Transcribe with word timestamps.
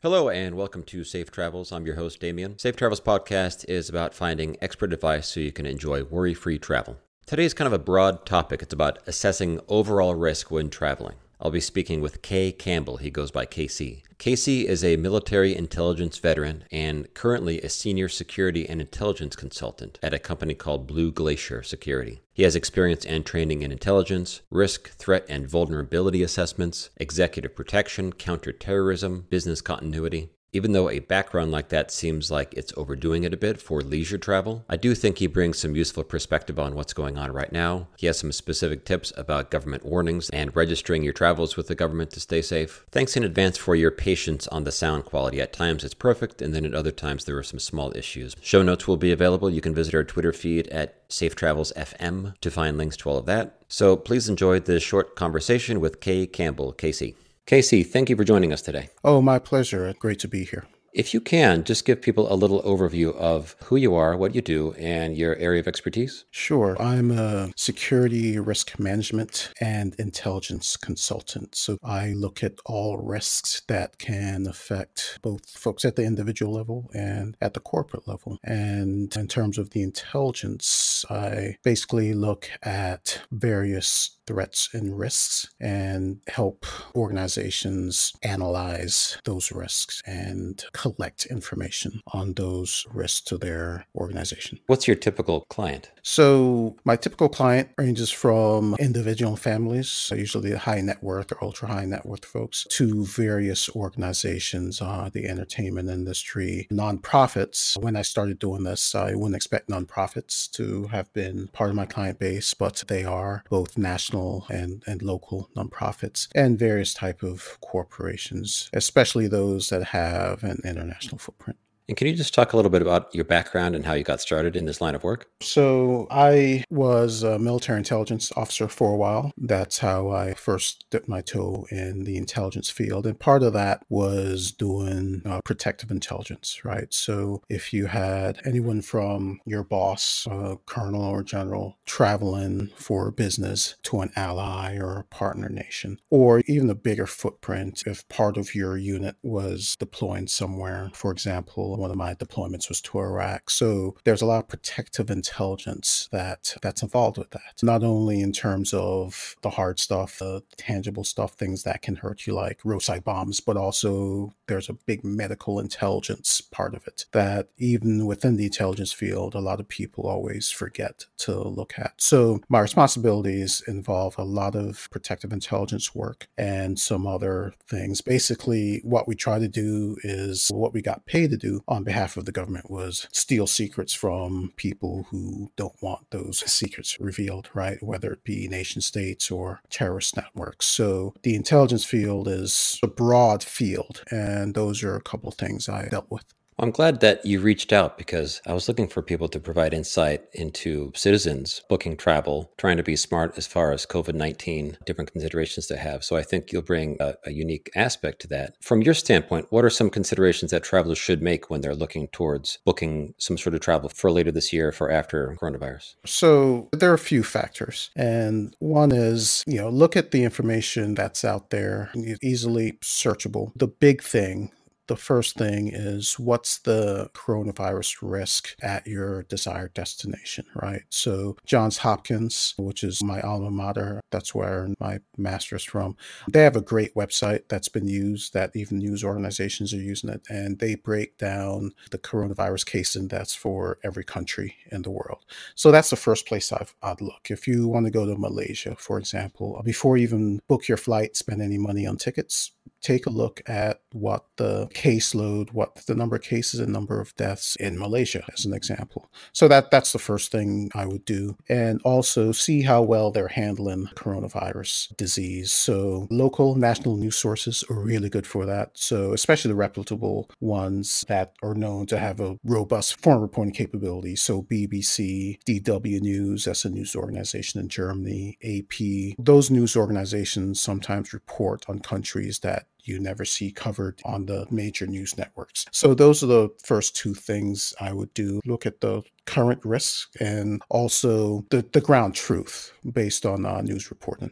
Hello 0.00 0.28
and 0.28 0.54
welcome 0.54 0.84
to 0.84 1.02
Safe 1.02 1.28
Travels. 1.28 1.72
I'm 1.72 1.84
your 1.84 1.96
host, 1.96 2.20
Damien. 2.20 2.56
Safe 2.56 2.76
Travels 2.76 3.00
podcast 3.00 3.68
is 3.68 3.88
about 3.88 4.14
finding 4.14 4.56
expert 4.62 4.92
advice 4.92 5.26
so 5.26 5.40
you 5.40 5.50
can 5.50 5.66
enjoy 5.66 6.04
worry 6.04 6.34
free 6.34 6.56
travel. 6.56 6.98
Today 7.26 7.44
is 7.44 7.52
kind 7.52 7.66
of 7.66 7.72
a 7.72 7.80
broad 7.80 8.24
topic. 8.24 8.62
It's 8.62 8.72
about 8.72 9.00
assessing 9.08 9.58
overall 9.66 10.14
risk 10.14 10.52
when 10.52 10.70
traveling. 10.70 11.16
I'll 11.40 11.50
be 11.50 11.60
speaking 11.60 12.00
with 12.00 12.22
Kay 12.22 12.50
Campbell. 12.50 12.96
He 12.96 13.10
goes 13.10 13.30
by 13.30 13.46
KC. 13.46 14.02
KC 14.18 14.64
is 14.64 14.82
a 14.82 14.96
military 14.96 15.54
intelligence 15.54 16.18
veteran 16.18 16.64
and 16.72 17.12
currently 17.14 17.60
a 17.60 17.68
senior 17.68 18.08
security 18.08 18.68
and 18.68 18.80
intelligence 18.80 19.36
consultant 19.36 20.00
at 20.02 20.12
a 20.12 20.18
company 20.18 20.54
called 20.54 20.88
Blue 20.88 21.12
Glacier 21.12 21.62
Security. 21.62 22.20
He 22.32 22.42
has 22.42 22.56
experience 22.56 23.04
and 23.04 23.24
training 23.24 23.62
in 23.62 23.70
intelligence, 23.70 24.40
risk, 24.50 24.90
threat, 24.90 25.24
and 25.28 25.48
vulnerability 25.48 26.24
assessments, 26.24 26.90
executive 26.96 27.54
protection, 27.54 28.12
counterterrorism, 28.12 29.26
business 29.30 29.60
continuity, 29.60 30.30
even 30.52 30.72
though 30.72 30.88
a 30.88 30.98
background 31.00 31.50
like 31.50 31.68
that 31.68 31.90
seems 31.90 32.30
like 32.30 32.54
it's 32.54 32.72
overdoing 32.76 33.24
it 33.24 33.34
a 33.34 33.36
bit 33.36 33.60
for 33.60 33.80
leisure 33.80 34.18
travel, 34.18 34.64
I 34.68 34.76
do 34.76 34.94
think 34.94 35.18
he 35.18 35.26
brings 35.26 35.58
some 35.58 35.76
useful 35.76 36.04
perspective 36.04 36.58
on 36.58 36.74
what's 36.74 36.92
going 36.92 37.18
on 37.18 37.32
right 37.32 37.52
now. 37.52 37.88
He 37.96 38.06
has 38.06 38.18
some 38.18 38.32
specific 38.32 38.84
tips 38.84 39.12
about 39.16 39.50
government 39.50 39.84
warnings 39.84 40.30
and 40.30 40.54
registering 40.56 41.02
your 41.02 41.12
travels 41.12 41.56
with 41.56 41.68
the 41.68 41.74
government 41.74 42.10
to 42.12 42.20
stay 42.20 42.42
safe. 42.42 42.86
Thanks 42.90 43.16
in 43.16 43.24
advance 43.24 43.58
for 43.58 43.74
your 43.74 43.90
patience 43.90 44.46
on 44.48 44.64
the 44.64 44.72
sound 44.72 45.04
quality. 45.04 45.40
At 45.40 45.52
times 45.52 45.84
it's 45.84 45.94
perfect, 45.94 46.40
and 46.40 46.54
then 46.54 46.64
at 46.64 46.74
other 46.74 46.92
times 46.92 47.24
there 47.24 47.36
are 47.36 47.42
some 47.42 47.58
small 47.58 47.94
issues. 47.96 48.34
Show 48.40 48.62
notes 48.62 48.88
will 48.88 48.96
be 48.96 49.12
available. 49.12 49.50
You 49.50 49.60
can 49.60 49.74
visit 49.74 49.94
our 49.94 50.04
Twitter 50.04 50.32
feed 50.32 50.68
at 50.68 51.02
Safe 51.08 51.34
Travels 51.34 51.72
FM 51.76 52.38
to 52.40 52.50
find 52.50 52.78
links 52.78 52.96
to 52.98 53.10
all 53.10 53.18
of 53.18 53.26
that. 53.26 53.58
So 53.68 53.96
please 53.96 54.28
enjoy 54.28 54.60
this 54.60 54.82
short 54.82 55.14
conversation 55.14 55.80
with 55.80 56.00
Kay 56.00 56.26
Campbell, 56.26 56.72
KC. 56.72 57.14
KC, 57.48 57.86
thank 57.86 58.10
you 58.10 58.16
for 58.16 58.24
joining 58.24 58.52
us 58.52 58.60
today. 58.60 58.90
Oh, 59.02 59.22
my 59.22 59.38
pleasure. 59.38 59.94
Great 59.98 60.18
to 60.18 60.28
be 60.28 60.44
here. 60.44 60.66
If 60.92 61.14
you 61.14 61.20
can, 61.20 61.64
just 61.64 61.86
give 61.86 62.02
people 62.02 62.30
a 62.30 62.34
little 62.34 62.60
overview 62.62 63.14
of 63.14 63.56
who 63.64 63.76
you 63.76 63.94
are, 63.94 64.16
what 64.18 64.34
you 64.34 64.42
do, 64.42 64.72
and 64.72 65.16
your 65.16 65.34
area 65.36 65.60
of 65.60 65.68
expertise. 65.68 66.26
Sure. 66.30 66.76
I'm 66.80 67.10
a 67.10 67.50
security 67.56 68.38
risk 68.38 68.78
management 68.78 69.50
and 69.60 69.94
intelligence 69.98 70.76
consultant. 70.76 71.54
So 71.54 71.78
I 71.82 72.12
look 72.12 72.42
at 72.42 72.58
all 72.66 72.98
risks 72.98 73.62
that 73.68 73.98
can 73.98 74.46
affect 74.46 75.18
both 75.22 75.48
folks 75.50 75.86
at 75.86 75.96
the 75.96 76.04
individual 76.04 76.52
level 76.52 76.90
and 76.94 77.34
at 77.40 77.54
the 77.54 77.60
corporate 77.60 78.06
level. 78.06 78.38
And 78.44 79.14
in 79.16 79.26
terms 79.28 79.56
of 79.56 79.70
the 79.70 79.82
intelligence, 79.82 81.04
I 81.08 81.56
basically 81.64 82.12
look 82.12 82.50
at 82.62 83.22
various 83.30 84.17
threats 84.28 84.68
and 84.74 84.98
risks 84.98 85.48
and 85.58 86.20
help 86.28 86.66
organizations 86.94 88.12
analyze 88.22 89.16
those 89.24 89.50
risks 89.50 90.02
and 90.06 90.64
collect 90.72 91.24
information 91.26 92.02
on 92.12 92.34
those 92.34 92.86
risks 92.92 93.22
to 93.22 93.38
their 93.38 93.86
organization. 93.96 94.60
What's 94.66 94.86
your 94.86 94.96
typical 94.96 95.46
client? 95.48 95.90
So, 96.02 96.76
my 96.84 96.96
typical 96.96 97.30
client 97.30 97.70
ranges 97.78 98.10
from 98.10 98.76
individual 98.78 99.36
families, 99.36 100.12
usually 100.14 100.52
high 100.52 100.82
net 100.82 101.02
worth 101.02 101.32
or 101.32 101.42
ultra 101.42 101.68
high 101.68 101.86
net 101.86 102.04
worth 102.04 102.26
folks, 102.26 102.66
to 102.70 103.06
various 103.06 103.70
organizations, 103.70 104.82
uh, 104.82 105.08
the 105.12 105.26
entertainment 105.26 105.88
industry, 105.88 106.66
nonprofits. 106.70 107.82
When 107.82 107.96
I 107.96 108.02
started 108.02 108.38
doing 108.38 108.64
this, 108.64 108.94
I 108.94 109.14
wouldn't 109.14 109.36
expect 109.36 109.70
nonprofits 109.70 110.50
to 110.52 110.88
have 110.88 111.10
been 111.14 111.48
part 111.48 111.70
of 111.70 111.76
my 111.76 111.86
client 111.86 112.18
base, 112.18 112.52
but 112.52 112.84
they 112.88 113.04
are 113.04 113.42
both 113.48 113.78
national 113.78 114.17
and, 114.48 114.82
and 114.86 115.02
local 115.02 115.48
nonprofits 115.56 116.28
and 116.34 116.58
various 116.58 116.94
type 116.94 117.22
of 117.22 117.58
corporations, 117.60 118.70
especially 118.72 119.28
those 119.28 119.68
that 119.68 119.84
have 119.84 120.42
an 120.44 120.60
international 120.64 121.18
footprint. 121.18 121.58
And 121.88 121.96
can 121.96 122.06
you 122.06 122.14
just 122.14 122.34
talk 122.34 122.52
a 122.52 122.56
little 122.56 122.70
bit 122.70 122.82
about 122.82 123.14
your 123.14 123.24
background 123.24 123.74
and 123.74 123.86
how 123.86 123.94
you 123.94 124.04
got 124.04 124.20
started 124.20 124.56
in 124.56 124.66
this 124.66 124.82
line 124.82 124.94
of 124.94 125.02
work? 125.02 125.30
So, 125.40 126.06
I 126.10 126.64
was 126.68 127.22
a 127.22 127.38
military 127.38 127.78
intelligence 127.78 128.30
officer 128.36 128.68
for 128.68 128.92
a 128.92 128.96
while. 128.96 129.32
That's 129.38 129.78
how 129.78 130.10
I 130.10 130.34
first 130.34 130.84
dipped 130.90 131.08
my 131.08 131.22
toe 131.22 131.66
in 131.70 132.04
the 132.04 132.18
intelligence 132.18 132.68
field. 132.68 133.06
And 133.06 133.18
part 133.18 133.42
of 133.42 133.54
that 133.54 133.84
was 133.88 134.52
doing 134.52 135.22
uh, 135.24 135.40
protective 135.46 135.90
intelligence, 135.90 136.62
right? 136.62 136.92
So, 136.92 137.42
if 137.48 137.72
you 137.72 137.86
had 137.86 138.40
anyone 138.44 138.82
from 138.82 139.40
your 139.46 139.64
boss, 139.64 140.28
a 140.30 140.58
colonel 140.66 141.04
or 141.04 141.22
general, 141.22 141.78
traveling 141.86 142.70
for 142.76 143.10
business 143.10 143.76
to 143.84 144.00
an 144.00 144.12
ally 144.14 144.76
or 144.76 144.98
a 144.98 145.04
partner 145.04 145.48
nation, 145.48 145.98
or 146.10 146.42
even 146.46 146.68
a 146.68 146.74
bigger 146.74 147.06
footprint, 147.06 147.84
if 147.86 148.06
part 148.10 148.36
of 148.36 148.54
your 148.54 148.76
unit 148.76 149.16
was 149.22 149.74
deploying 149.80 150.26
somewhere, 150.26 150.90
for 150.92 151.10
example, 151.10 151.77
one 151.78 151.90
of 151.90 151.96
my 151.96 152.14
deployments 152.14 152.68
was 152.68 152.80
to 152.82 152.98
Iraq. 152.98 153.50
So 153.50 153.96
there's 154.04 154.22
a 154.22 154.26
lot 154.26 154.40
of 154.40 154.48
protective 154.48 155.10
intelligence 155.10 156.08
that 156.12 156.56
that's 156.62 156.82
involved 156.82 157.18
with 157.18 157.30
that. 157.30 157.62
Not 157.62 157.82
only 157.82 158.20
in 158.20 158.32
terms 158.32 158.74
of 158.74 159.36
the 159.42 159.50
hard 159.50 159.78
stuff, 159.78 160.18
the 160.18 160.42
tangible 160.56 161.04
stuff, 161.04 161.32
things 161.34 161.62
that 161.62 161.82
can 161.82 161.96
hurt 161.96 162.26
you 162.26 162.34
like 162.34 162.60
roadside 162.64 163.04
bombs, 163.04 163.40
but 163.40 163.56
also 163.56 164.34
there's 164.46 164.68
a 164.68 164.74
big 164.74 165.04
medical 165.04 165.60
intelligence 165.60 166.40
part 166.40 166.74
of 166.74 166.86
it 166.86 167.06
that 167.12 167.48
even 167.58 168.06
within 168.06 168.36
the 168.36 168.46
intelligence 168.46 168.92
field, 168.92 169.34
a 169.34 169.40
lot 169.40 169.60
of 169.60 169.68
people 169.68 170.06
always 170.06 170.50
forget 170.50 171.06
to 171.18 171.36
look 171.36 171.74
at. 171.78 171.92
So 171.98 172.40
my 172.48 172.60
responsibilities 172.60 173.62
involve 173.66 174.18
a 174.18 174.24
lot 174.24 174.54
of 174.54 174.88
protective 174.90 175.32
intelligence 175.32 175.94
work 175.94 176.28
and 176.36 176.78
some 176.78 177.06
other 177.06 177.54
things. 177.66 178.00
Basically, 178.00 178.80
what 178.82 179.06
we 179.06 179.14
try 179.14 179.38
to 179.38 179.48
do 179.48 179.96
is 180.02 180.48
what 180.52 180.72
we 180.72 180.82
got 180.82 181.06
paid 181.06 181.30
to 181.30 181.36
do 181.36 181.62
on 181.68 181.84
behalf 181.84 182.16
of 182.16 182.24
the 182.24 182.32
government 182.32 182.70
was 182.70 183.06
steal 183.12 183.46
secrets 183.46 183.92
from 183.92 184.52
people 184.56 185.06
who 185.10 185.52
don't 185.56 185.80
want 185.82 186.10
those 186.10 186.38
secrets 186.50 186.98
revealed, 186.98 187.50
right? 187.54 187.80
Whether 187.82 188.12
it 188.12 188.24
be 188.24 188.48
nation 188.48 188.80
states 188.80 189.30
or 189.30 189.60
terrorist 189.70 190.16
networks. 190.16 190.66
So 190.66 191.14
the 191.22 191.34
intelligence 191.34 191.84
field 191.84 192.26
is 192.26 192.80
a 192.82 192.86
broad 192.86 193.42
field, 193.42 194.02
and 194.10 194.54
those 194.54 194.82
are 194.82 194.96
a 194.96 195.02
couple 195.02 195.28
of 195.28 195.34
things 195.34 195.68
I 195.68 195.88
dealt 195.88 196.10
with. 196.10 196.24
I'm 196.60 196.72
glad 196.72 197.00
that 197.00 197.24
you 197.24 197.40
reached 197.40 197.72
out 197.72 197.96
because 197.96 198.42
I 198.46 198.52
was 198.52 198.66
looking 198.66 198.88
for 198.88 199.00
people 199.00 199.28
to 199.28 199.38
provide 199.38 199.72
insight 199.72 200.24
into 200.32 200.92
citizens 200.94 201.62
booking 201.68 201.96
travel, 201.96 202.50
trying 202.58 202.76
to 202.78 202.82
be 202.82 202.96
smart 202.96 203.38
as 203.38 203.46
far 203.46 203.72
as 203.72 203.86
COVID 203.86 204.14
19, 204.14 204.78
different 204.84 205.12
considerations 205.12 205.66
to 205.68 205.76
have. 205.76 206.02
So 206.02 206.16
I 206.16 206.22
think 206.22 206.52
you'll 206.52 206.62
bring 206.62 206.96
a, 207.00 207.14
a, 207.24 207.30
unique 207.30 207.70
aspect 207.76 208.20
to 208.22 208.28
that. 208.28 208.54
From 208.60 208.82
your 208.82 208.94
standpoint, 208.94 209.46
what 209.50 209.64
are 209.64 209.70
some 209.70 209.90
considerations 209.90 210.50
that 210.50 210.64
travelers 210.64 210.98
should 210.98 211.22
make 211.22 211.48
when 211.48 211.60
they're 211.60 211.74
looking 211.74 212.08
towards 212.08 212.58
booking 212.64 213.14
some 213.18 213.38
sort 213.38 213.54
of 213.54 213.60
travel 213.60 213.88
for 213.88 214.10
later 214.10 214.32
this 214.32 214.52
year, 214.52 214.72
for 214.72 214.90
after 214.90 215.36
coronavirus? 215.40 215.94
So 216.04 216.68
there 216.72 216.90
are 216.90 216.94
a 216.94 216.98
few 216.98 217.22
factors. 217.22 217.90
And 217.94 218.56
one 218.58 218.90
is, 218.90 219.44
you 219.46 219.58
know, 219.58 219.68
look 219.68 219.96
at 219.96 220.10
the 220.10 220.24
information 220.24 220.94
that's 220.94 221.24
out 221.24 221.50
there, 221.50 221.90
easily 222.22 222.72
searchable. 222.82 223.52
The 223.54 223.68
big 223.68 224.02
thing 224.02 224.50
the 224.88 224.96
first 224.96 225.36
thing 225.36 225.68
is 225.68 226.18
what's 226.18 226.58
the 226.58 227.10
coronavirus 227.14 227.98
risk 228.02 228.56
at 228.62 228.86
your 228.86 229.22
desired 229.24 229.74
destination, 229.74 230.46
right? 230.54 230.82
So, 230.88 231.36
Johns 231.46 231.78
Hopkins, 231.78 232.54
which 232.58 232.82
is 232.82 233.02
my 233.02 233.20
alma 233.20 233.50
mater, 233.50 234.00
that's 234.10 234.34
where 234.34 234.68
my 234.80 234.98
master's 235.16 235.62
from, 235.62 235.96
they 236.28 236.42
have 236.42 236.56
a 236.56 236.62
great 236.62 236.94
website 236.94 237.42
that's 237.48 237.68
been 237.68 237.86
used, 237.86 238.32
that 238.32 238.56
even 238.56 238.78
news 238.78 239.04
organizations 239.04 239.72
are 239.72 239.76
using 239.76 240.10
it, 240.10 240.22
and 240.28 240.58
they 240.58 240.74
break 240.74 241.18
down 241.18 241.72
the 241.90 241.98
coronavirus 241.98 242.66
case 242.66 242.96
index 242.96 243.34
for 243.34 243.78
every 243.84 244.04
country 244.04 244.56
in 244.72 244.82
the 244.82 244.90
world. 244.90 245.24
So, 245.54 245.70
that's 245.70 245.90
the 245.90 245.96
first 245.96 246.26
place 246.26 246.50
I've, 246.50 246.74
I'd 246.82 247.02
look. 247.02 247.30
If 247.30 247.46
you 247.46 247.68
want 247.68 247.86
to 247.86 247.92
go 247.92 248.06
to 248.06 248.16
Malaysia, 248.16 248.74
for 248.78 248.98
example, 248.98 249.60
before 249.64 249.98
you 249.98 250.04
even 250.04 250.40
book 250.48 250.66
your 250.66 250.78
flight, 250.78 251.14
spend 251.14 251.42
any 251.42 251.58
money 251.58 251.86
on 251.86 251.98
tickets, 251.98 252.52
take 252.80 253.06
a 253.06 253.10
look 253.10 253.40
at 253.46 253.80
what 253.92 254.24
the 254.36 254.68
caseload, 254.68 255.52
what 255.52 255.76
the 255.86 255.94
number 255.94 256.16
of 256.16 256.22
cases 256.22 256.60
and 256.60 256.72
number 256.72 257.00
of 257.00 257.14
deaths 257.16 257.56
in 257.56 257.78
Malaysia, 257.78 258.24
as 258.32 258.44
an 258.44 258.54
example. 258.54 259.10
So 259.32 259.48
that 259.48 259.70
that's 259.70 259.92
the 259.92 259.98
first 259.98 260.30
thing 260.30 260.70
I 260.74 260.86
would 260.86 261.04
do, 261.04 261.36
and 261.48 261.80
also 261.84 262.32
see 262.32 262.62
how 262.62 262.82
well 262.82 263.10
they're 263.10 263.28
handling 263.28 263.88
coronavirus 263.94 264.96
disease. 264.96 265.50
So 265.50 266.06
local 266.10 266.54
national 266.54 266.96
news 266.96 267.16
sources 267.16 267.64
are 267.70 267.80
really 267.80 268.08
good 268.08 268.26
for 268.26 268.46
that. 268.46 268.70
So 268.74 269.12
especially 269.12 269.50
the 269.50 269.56
reputable 269.56 270.30
ones 270.40 271.04
that 271.08 271.34
are 271.42 271.54
known 271.54 271.86
to 271.86 271.98
have 271.98 272.20
a 272.20 272.38
robust 272.44 273.00
foreign 273.00 273.22
reporting 273.22 273.54
capability. 273.54 274.16
So 274.16 274.42
BBC, 274.42 275.38
DW 275.44 276.00
News, 276.00 276.44
that's 276.44 276.64
a 276.64 276.70
news 276.70 276.94
organization 276.94 277.60
in 277.60 277.68
Germany, 277.68 278.38
AP. 278.42 279.16
Those 279.18 279.50
news 279.50 279.76
organizations 279.76 280.60
sometimes 280.60 281.12
report 281.12 281.64
on 281.68 281.80
countries 281.80 282.38
that 282.40 282.66
you 282.88 282.98
never 282.98 283.24
see 283.24 283.50
covered 283.50 284.00
on 284.04 284.26
the 284.26 284.46
major 284.50 284.86
news 284.86 285.16
networks. 285.18 285.66
So 285.72 285.94
those 285.94 286.22
are 286.22 286.26
the 286.26 286.48
first 286.62 286.96
two 286.96 287.14
things 287.14 287.74
I 287.80 287.92
would 287.92 288.12
do. 288.14 288.40
Look 288.44 288.66
at 288.66 288.80
the 288.80 289.02
current 289.26 289.64
risk 289.64 290.08
and 290.20 290.62
also 290.70 291.44
the, 291.50 291.64
the 291.72 291.80
ground 291.80 292.14
truth 292.14 292.72
based 292.90 293.26
on 293.26 293.44
uh, 293.44 293.60
news 293.60 293.90
reporting. 293.90 294.30